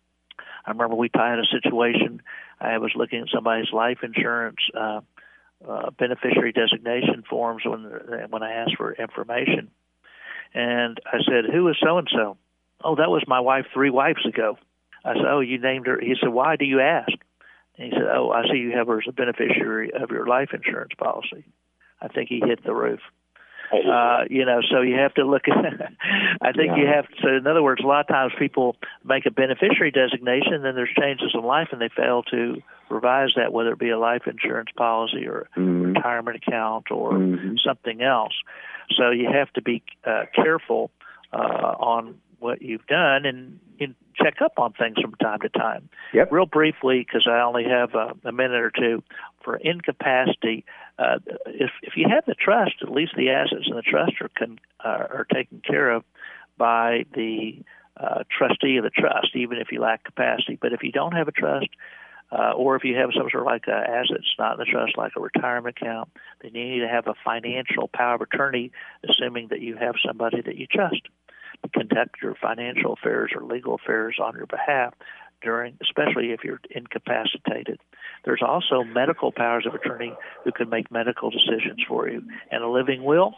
I 0.66 0.72
remember 0.72 0.94
we 0.94 1.10
had 1.14 1.38
a 1.38 1.46
situation. 1.50 2.20
I 2.60 2.76
was 2.76 2.92
looking 2.94 3.20
at 3.20 3.28
somebody's 3.34 3.72
life 3.72 3.98
insurance 4.02 4.58
uh, 4.78 5.00
uh, 5.66 5.90
beneficiary 5.98 6.52
designation 6.52 7.24
forms 7.28 7.62
when 7.64 7.84
when 8.28 8.42
I 8.42 8.52
asked 8.52 8.76
for 8.76 8.92
information, 8.92 9.70
and 10.52 11.00
I 11.06 11.18
said, 11.26 11.50
"Who 11.50 11.66
is 11.68 11.76
so 11.82 11.96
and 11.96 12.08
so?" 12.12 12.36
Oh, 12.84 12.96
that 12.96 13.10
was 13.10 13.24
my 13.26 13.40
wife 13.40 13.66
three 13.72 13.90
wives 13.90 14.24
ago. 14.26 14.58
I 15.04 15.14
said, 15.14 15.26
Oh, 15.28 15.40
you 15.40 15.58
named 15.58 15.86
her. 15.86 15.98
He 16.00 16.14
said, 16.20 16.30
Why 16.30 16.56
do 16.56 16.64
you 16.64 16.80
ask? 16.80 17.12
And 17.78 17.88
he 17.88 17.90
said, 17.90 18.06
Oh, 18.12 18.30
I 18.30 18.42
see 18.50 18.58
you 18.58 18.72
have 18.76 18.88
her 18.88 18.98
as 18.98 19.08
a 19.08 19.12
beneficiary 19.12 19.92
of 19.92 20.10
your 20.10 20.26
life 20.26 20.50
insurance 20.52 20.92
policy. 20.98 21.44
I 22.00 22.08
think 22.08 22.28
he 22.28 22.40
hit 22.40 22.64
the 22.64 22.74
roof. 22.74 23.00
Uh, 23.72 24.24
you 24.30 24.44
know, 24.44 24.60
so 24.70 24.80
you 24.80 24.94
have 24.94 25.14
to 25.14 25.24
look 25.24 25.42
at. 25.48 25.56
I 26.40 26.52
think 26.52 26.68
yeah. 26.68 26.76
you 26.76 26.86
have. 26.86 27.06
So, 27.22 27.28
in 27.36 27.46
other 27.46 27.62
words, 27.62 27.82
a 27.82 27.86
lot 27.86 28.00
of 28.00 28.08
times 28.08 28.32
people 28.38 28.76
make 29.04 29.26
a 29.26 29.30
beneficiary 29.30 29.90
designation, 29.90 30.62
then 30.62 30.74
there's 30.74 30.92
changes 30.96 31.32
in 31.34 31.42
life, 31.42 31.68
and 31.72 31.80
they 31.80 31.88
fail 31.88 32.22
to 32.30 32.62
revise 32.88 33.30
that, 33.36 33.52
whether 33.52 33.72
it 33.72 33.78
be 33.78 33.90
a 33.90 33.98
life 33.98 34.22
insurance 34.26 34.70
policy 34.76 35.26
or 35.26 35.48
mm-hmm. 35.56 35.94
retirement 35.94 36.36
account 36.36 36.90
or 36.90 37.12
mm-hmm. 37.14 37.54
something 37.64 38.02
else. 38.02 38.34
So 38.96 39.10
you 39.10 39.28
have 39.32 39.52
to 39.54 39.62
be 39.62 39.82
uh, 40.04 40.24
careful 40.34 40.90
uh, 41.32 41.74
on 41.80 42.20
what 42.38 42.62
you've 42.62 42.86
done 42.86 43.24
and, 43.24 43.58
and 43.80 43.94
check 44.14 44.40
up 44.42 44.58
on 44.58 44.72
things 44.72 44.96
from 45.00 45.14
time 45.14 45.40
to 45.40 45.48
time. 45.48 45.88
Yep. 46.12 46.32
Real 46.32 46.46
briefly, 46.46 47.00
because 47.00 47.26
I 47.30 47.40
only 47.40 47.64
have 47.64 47.94
a, 47.94 48.14
a 48.28 48.32
minute 48.32 48.60
or 48.60 48.70
two, 48.70 49.02
for 49.42 49.56
incapacity, 49.56 50.64
uh, 50.98 51.18
if 51.46 51.70
if 51.82 51.96
you 51.96 52.06
have 52.08 52.24
the 52.26 52.34
trust, 52.34 52.74
at 52.82 52.90
least 52.90 53.12
the 53.16 53.30
assets 53.30 53.66
in 53.68 53.76
the 53.76 53.82
trust 53.82 54.12
are 54.20 54.30
con, 54.36 54.58
uh, 54.84 54.88
are 54.88 55.26
taken 55.32 55.62
care 55.66 55.90
of 55.90 56.04
by 56.58 57.04
the 57.14 57.62
uh, 57.96 58.24
trustee 58.36 58.76
of 58.76 58.84
the 58.84 58.90
trust, 58.90 59.28
even 59.34 59.58
if 59.58 59.68
you 59.70 59.80
lack 59.80 60.04
capacity. 60.04 60.58
But 60.60 60.72
if 60.72 60.82
you 60.82 60.92
don't 60.92 61.12
have 61.12 61.28
a 61.28 61.32
trust, 61.32 61.68
uh, 62.32 62.52
or 62.52 62.74
if 62.76 62.82
you 62.82 62.96
have 62.96 63.10
some 63.16 63.28
sort 63.30 63.42
of 63.42 63.46
like 63.46 63.68
uh, 63.68 63.72
assets 63.72 64.34
not 64.38 64.54
in 64.54 64.58
the 64.58 64.64
trust, 64.64 64.96
like 64.96 65.12
a 65.16 65.20
retirement 65.20 65.76
account, 65.80 66.10
then 66.42 66.54
you 66.54 66.64
need 66.64 66.80
to 66.80 66.88
have 66.88 67.06
a 67.06 67.14
financial 67.24 67.88
power 67.88 68.16
of 68.16 68.20
attorney, 68.20 68.72
assuming 69.08 69.48
that 69.48 69.60
you 69.60 69.76
have 69.76 69.94
somebody 70.04 70.40
that 70.40 70.56
you 70.56 70.66
trust 70.66 71.02
conduct 71.74 72.16
your 72.22 72.34
financial 72.34 72.94
affairs 72.94 73.32
or 73.34 73.44
legal 73.44 73.74
affairs 73.74 74.16
on 74.22 74.34
your 74.34 74.46
behalf 74.46 74.94
during 75.42 75.76
especially 75.82 76.32
if 76.32 76.40
you're 76.44 76.60
incapacitated. 76.70 77.78
There's 78.24 78.42
also 78.42 78.82
medical 78.82 79.32
powers 79.32 79.66
of 79.66 79.74
attorney 79.74 80.14
who 80.44 80.52
can 80.52 80.68
make 80.68 80.90
medical 80.90 81.30
decisions 81.30 81.84
for 81.86 82.08
you 82.08 82.22
and 82.50 82.62
a 82.62 82.68
living 82.68 83.04
will 83.04 83.34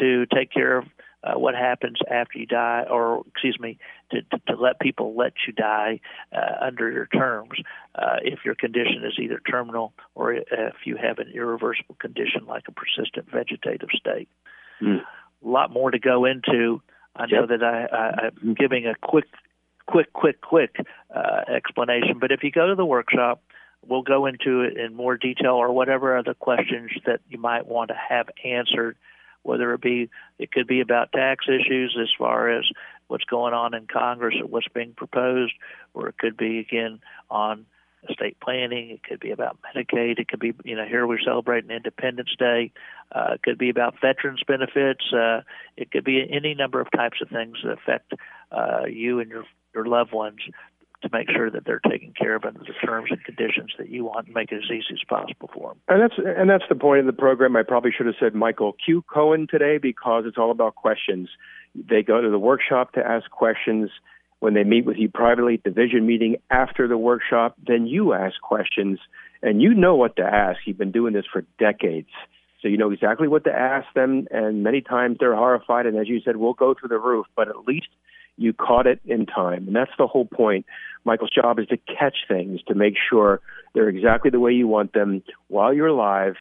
to 0.00 0.26
take 0.26 0.50
care 0.50 0.78
of 0.78 0.84
uh, 1.24 1.38
what 1.38 1.54
happens 1.54 1.98
after 2.10 2.38
you 2.38 2.46
die, 2.46 2.84
or 2.90 3.22
excuse 3.28 3.56
me, 3.60 3.78
to, 4.10 4.22
to, 4.22 4.38
to 4.48 4.60
let 4.60 4.80
people 4.80 5.14
let 5.16 5.32
you 5.46 5.52
die 5.52 6.00
uh, 6.32 6.66
under 6.66 6.90
your 6.90 7.06
terms 7.06 7.52
uh, 7.94 8.16
if 8.22 8.40
your 8.44 8.56
condition 8.56 9.04
is 9.04 9.14
either 9.20 9.40
terminal 9.48 9.92
or 10.14 10.34
if 10.34 10.74
you 10.84 10.96
have 10.96 11.18
an 11.18 11.30
irreversible 11.32 11.94
condition 12.00 12.44
like 12.46 12.64
a 12.66 12.72
persistent 12.72 13.30
vegetative 13.30 13.88
state. 13.94 14.28
Mm. 14.80 15.00
A 15.44 15.48
lot 15.48 15.70
more 15.70 15.90
to 15.92 15.98
go 15.98 16.24
into 16.24 16.82
I 17.16 17.26
know 17.26 17.46
that 17.46 17.62
I, 17.62 17.84
I, 17.84 18.30
I'm 18.42 18.54
giving 18.54 18.86
a 18.86 18.94
quick, 19.02 19.26
quick, 19.86 20.12
quick, 20.12 20.40
quick 20.40 20.76
uh, 21.14 21.42
explanation, 21.48 22.18
but 22.18 22.32
if 22.32 22.42
you 22.42 22.50
go 22.50 22.68
to 22.68 22.74
the 22.74 22.86
workshop, 22.86 23.42
we'll 23.86 24.02
go 24.02 24.26
into 24.26 24.62
it 24.62 24.76
in 24.76 24.94
more 24.94 25.16
detail 25.16 25.52
or 25.54 25.72
whatever 25.72 26.16
other 26.16 26.34
questions 26.34 26.90
that 27.04 27.20
you 27.28 27.38
might 27.38 27.66
want 27.66 27.88
to 27.88 27.96
have 28.08 28.28
answered. 28.44 28.96
whether 29.42 29.74
it 29.74 29.80
be 29.80 30.08
it 30.38 30.52
could 30.52 30.66
be 30.66 30.80
about 30.80 31.12
tax 31.12 31.46
issues 31.48 31.96
as 32.00 32.08
far 32.16 32.48
as 32.50 32.64
what's 33.08 33.24
going 33.24 33.52
on 33.52 33.74
in 33.74 33.86
Congress 33.86 34.34
or 34.40 34.46
what's 34.46 34.68
being 34.68 34.92
proposed, 34.92 35.52
or 35.94 36.08
it 36.08 36.18
could 36.18 36.36
be 36.36 36.58
again 36.58 37.00
on 37.30 37.66
estate 38.08 38.36
planning. 38.40 38.90
It 38.90 39.02
could 39.02 39.20
be 39.20 39.30
about 39.30 39.58
Medicaid. 39.62 40.18
It 40.18 40.28
could 40.28 40.40
be, 40.40 40.52
you 40.64 40.76
know, 40.76 40.84
here 40.84 41.06
we're 41.06 41.20
celebrating 41.20 41.70
Independence 41.70 42.30
Day. 42.38 42.72
Uh, 43.14 43.34
it 43.34 43.42
could 43.42 43.58
be 43.58 43.70
about 43.70 43.94
veterans 44.00 44.42
benefits. 44.46 45.12
Uh, 45.12 45.42
it 45.76 45.90
could 45.90 46.04
be 46.04 46.26
any 46.30 46.54
number 46.54 46.80
of 46.80 46.88
types 46.90 47.18
of 47.20 47.28
things 47.28 47.58
that 47.64 47.72
affect 47.72 48.12
uh, 48.50 48.86
you 48.86 49.20
and 49.20 49.30
your 49.30 49.44
your 49.74 49.86
loved 49.86 50.12
ones 50.12 50.40
to 51.02 51.08
make 51.12 51.28
sure 51.30 51.50
that 51.50 51.64
they're 51.64 51.80
taken 51.80 52.12
care 52.12 52.36
of 52.36 52.44
under 52.44 52.60
the 52.60 52.72
terms 52.86 53.08
and 53.10 53.22
conditions 53.24 53.72
that 53.78 53.88
you 53.88 54.04
want 54.04 54.26
and 54.26 54.34
make 54.34 54.52
it 54.52 54.56
as 54.56 54.70
easy 54.70 54.92
as 54.92 55.00
possible 55.08 55.50
for 55.52 55.70
them. 55.70 55.78
And 55.88 56.02
that's 56.02 56.14
and 56.18 56.48
that's 56.48 56.64
the 56.68 56.74
point 56.74 57.00
of 57.00 57.06
the 57.06 57.12
program. 57.12 57.56
I 57.56 57.62
probably 57.62 57.90
should 57.96 58.06
have 58.06 58.14
said 58.18 58.34
Michael 58.34 58.74
Q. 58.84 59.02
Cohen 59.12 59.46
today 59.50 59.78
because 59.78 60.24
it's 60.26 60.38
all 60.38 60.50
about 60.50 60.74
questions. 60.76 61.28
They 61.74 62.02
go 62.02 62.20
to 62.20 62.30
the 62.30 62.38
workshop 62.38 62.92
to 62.92 63.00
ask 63.04 63.30
questions 63.30 63.90
when 64.42 64.54
they 64.54 64.64
meet 64.64 64.84
with 64.84 64.96
you 64.96 65.08
privately 65.08 65.54
at 65.54 65.62
the 65.62 65.70
vision 65.70 66.04
meeting 66.04 66.34
after 66.50 66.88
the 66.88 66.98
workshop, 66.98 67.54
then 67.64 67.86
you 67.86 68.12
ask 68.12 68.40
questions 68.40 68.98
and 69.40 69.62
you 69.62 69.72
know 69.72 69.94
what 69.94 70.16
to 70.16 70.22
ask. 70.24 70.58
You've 70.66 70.76
been 70.76 70.90
doing 70.90 71.12
this 71.12 71.26
for 71.32 71.44
decades. 71.60 72.08
So 72.60 72.66
you 72.66 72.76
know 72.76 72.90
exactly 72.90 73.28
what 73.28 73.44
to 73.44 73.52
ask 73.52 73.86
them, 73.94 74.26
and 74.32 74.64
many 74.64 74.80
times 74.80 75.18
they're 75.20 75.36
horrified. 75.36 75.86
And 75.86 75.96
as 75.96 76.08
you 76.08 76.20
said, 76.24 76.38
we'll 76.38 76.54
go 76.54 76.74
through 76.74 76.88
the 76.88 76.98
roof, 76.98 77.26
but 77.36 77.46
at 77.48 77.68
least 77.68 77.86
you 78.36 78.52
caught 78.52 78.88
it 78.88 78.98
in 79.04 79.26
time. 79.26 79.68
And 79.68 79.76
that's 79.76 79.92
the 79.96 80.08
whole 80.08 80.26
point. 80.26 80.66
Michael's 81.04 81.30
job 81.30 81.60
is 81.60 81.68
to 81.68 81.76
catch 81.76 82.16
things, 82.26 82.62
to 82.66 82.74
make 82.74 82.94
sure 83.10 83.40
they're 83.74 83.88
exactly 83.88 84.32
the 84.32 84.40
way 84.40 84.50
you 84.50 84.66
want 84.66 84.92
them 84.92 85.22
while 85.46 85.72
you're 85.72 85.86
alive 85.86 86.34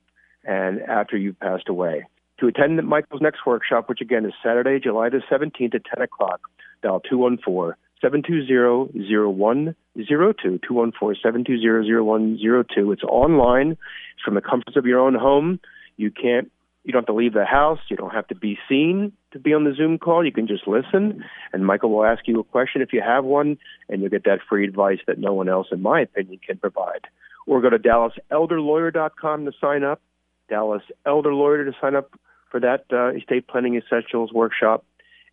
and 0.43 0.81
after 0.81 1.17
you've 1.17 1.39
passed 1.39 1.69
away. 1.69 2.05
To 2.39 2.47
attend 2.47 2.83
Michael's 2.83 3.21
next 3.21 3.45
workshop, 3.45 3.89
which 3.89 4.01
again 4.01 4.25
is 4.25 4.33
Saturday, 4.43 4.79
July 4.79 5.09
the 5.09 5.21
17th 5.31 5.75
at 5.75 5.85
10 5.85 6.01
o'clock, 6.01 6.41
dial 6.81 6.99
214 7.01 7.75
720-0102, 8.03 9.75
214-720-0102. 9.99 12.93
It's 12.93 13.03
online. 13.03 13.71
It's 13.71 14.23
from 14.23 14.35
the 14.35 14.41
comforts 14.41 14.77
of 14.77 14.85
your 14.85 14.99
own 14.99 15.15
home. 15.15 15.59
You 15.97 16.11
can't 16.11 16.51
you 16.83 16.91
don't 16.91 17.01
have 17.01 17.07
to 17.07 17.13
leave 17.13 17.33
the 17.33 17.45
house. 17.45 17.79
You 17.89 17.97
don't 17.97 18.13
have 18.13 18.27
to 18.29 18.35
be 18.35 18.57
seen 18.67 19.13
to 19.33 19.39
be 19.39 19.53
on 19.53 19.65
the 19.65 19.73
Zoom 19.75 19.99
call. 19.99 20.25
You 20.25 20.31
can 20.31 20.47
just 20.47 20.67
listen, 20.67 21.23
and 21.53 21.65
Michael 21.65 21.91
will 21.91 22.05
ask 22.05 22.27
you 22.27 22.39
a 22.39 22.43
question 22.43 22.81
if 22.81 22.91
you 22.91 23.01
have 23.05 23.23
one, 23.23 23.57
and 23.87 24.01
you'll 24.01 24.09
get 24.09 24.23
that 24.23 24.39
free 24.49 24.67
advice 24.67 24.97
that 25.05 25.19
no 25.19 25.33
one 25.33 25.47
else, 25.47 25.67
in 25.71 25.81
my 25.81 26.01
opinion, 26.01 26.39
can 26.45 26.57
provide. 26.57 27.05
Or 27.45 27.61
go 27.61 27.69
to 27.69 27.77
DallasElderLawyer.com 27.77 29.45
to 29.45 29.51
sign 29.59 29.83
up. 29.83 30.01
Dallas 30.49 30.83
Elder 31.05 31.33
Lawyer 31.33 31.65
to 31.65 31.71
sign 31.79 31.95
up 31.95 32.11
for 32.49 32.59
that 32.59 32.85
uh, 32.91 33.15
estate 33.15 33.47
planning 33.47 33.75
essentials 33.75 34.33
workshop 34.33 34.83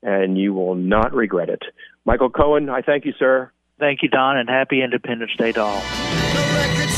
and 0.03 0.39
you 0.39 0.53
will 0.55 0.75
not 0.75 1.13
regret 1.13 1.49
it. 1.49 1.63
Michael 2.05 2.31
Cohen, 2.31 2.69
I 2.69 2.83
thank 2.83 3.05
you, 3.05 3.13
sir. 3.19 3.53
Thank 3.79 4.03
you, 4.03 4.09
Don, 4.09 4.37
and 4.37 4.49
happy 4.49 4.83
Independence 4.83 5.33
Day 5.37 5.53
to 5.53 5.61
all. 5.61 6.98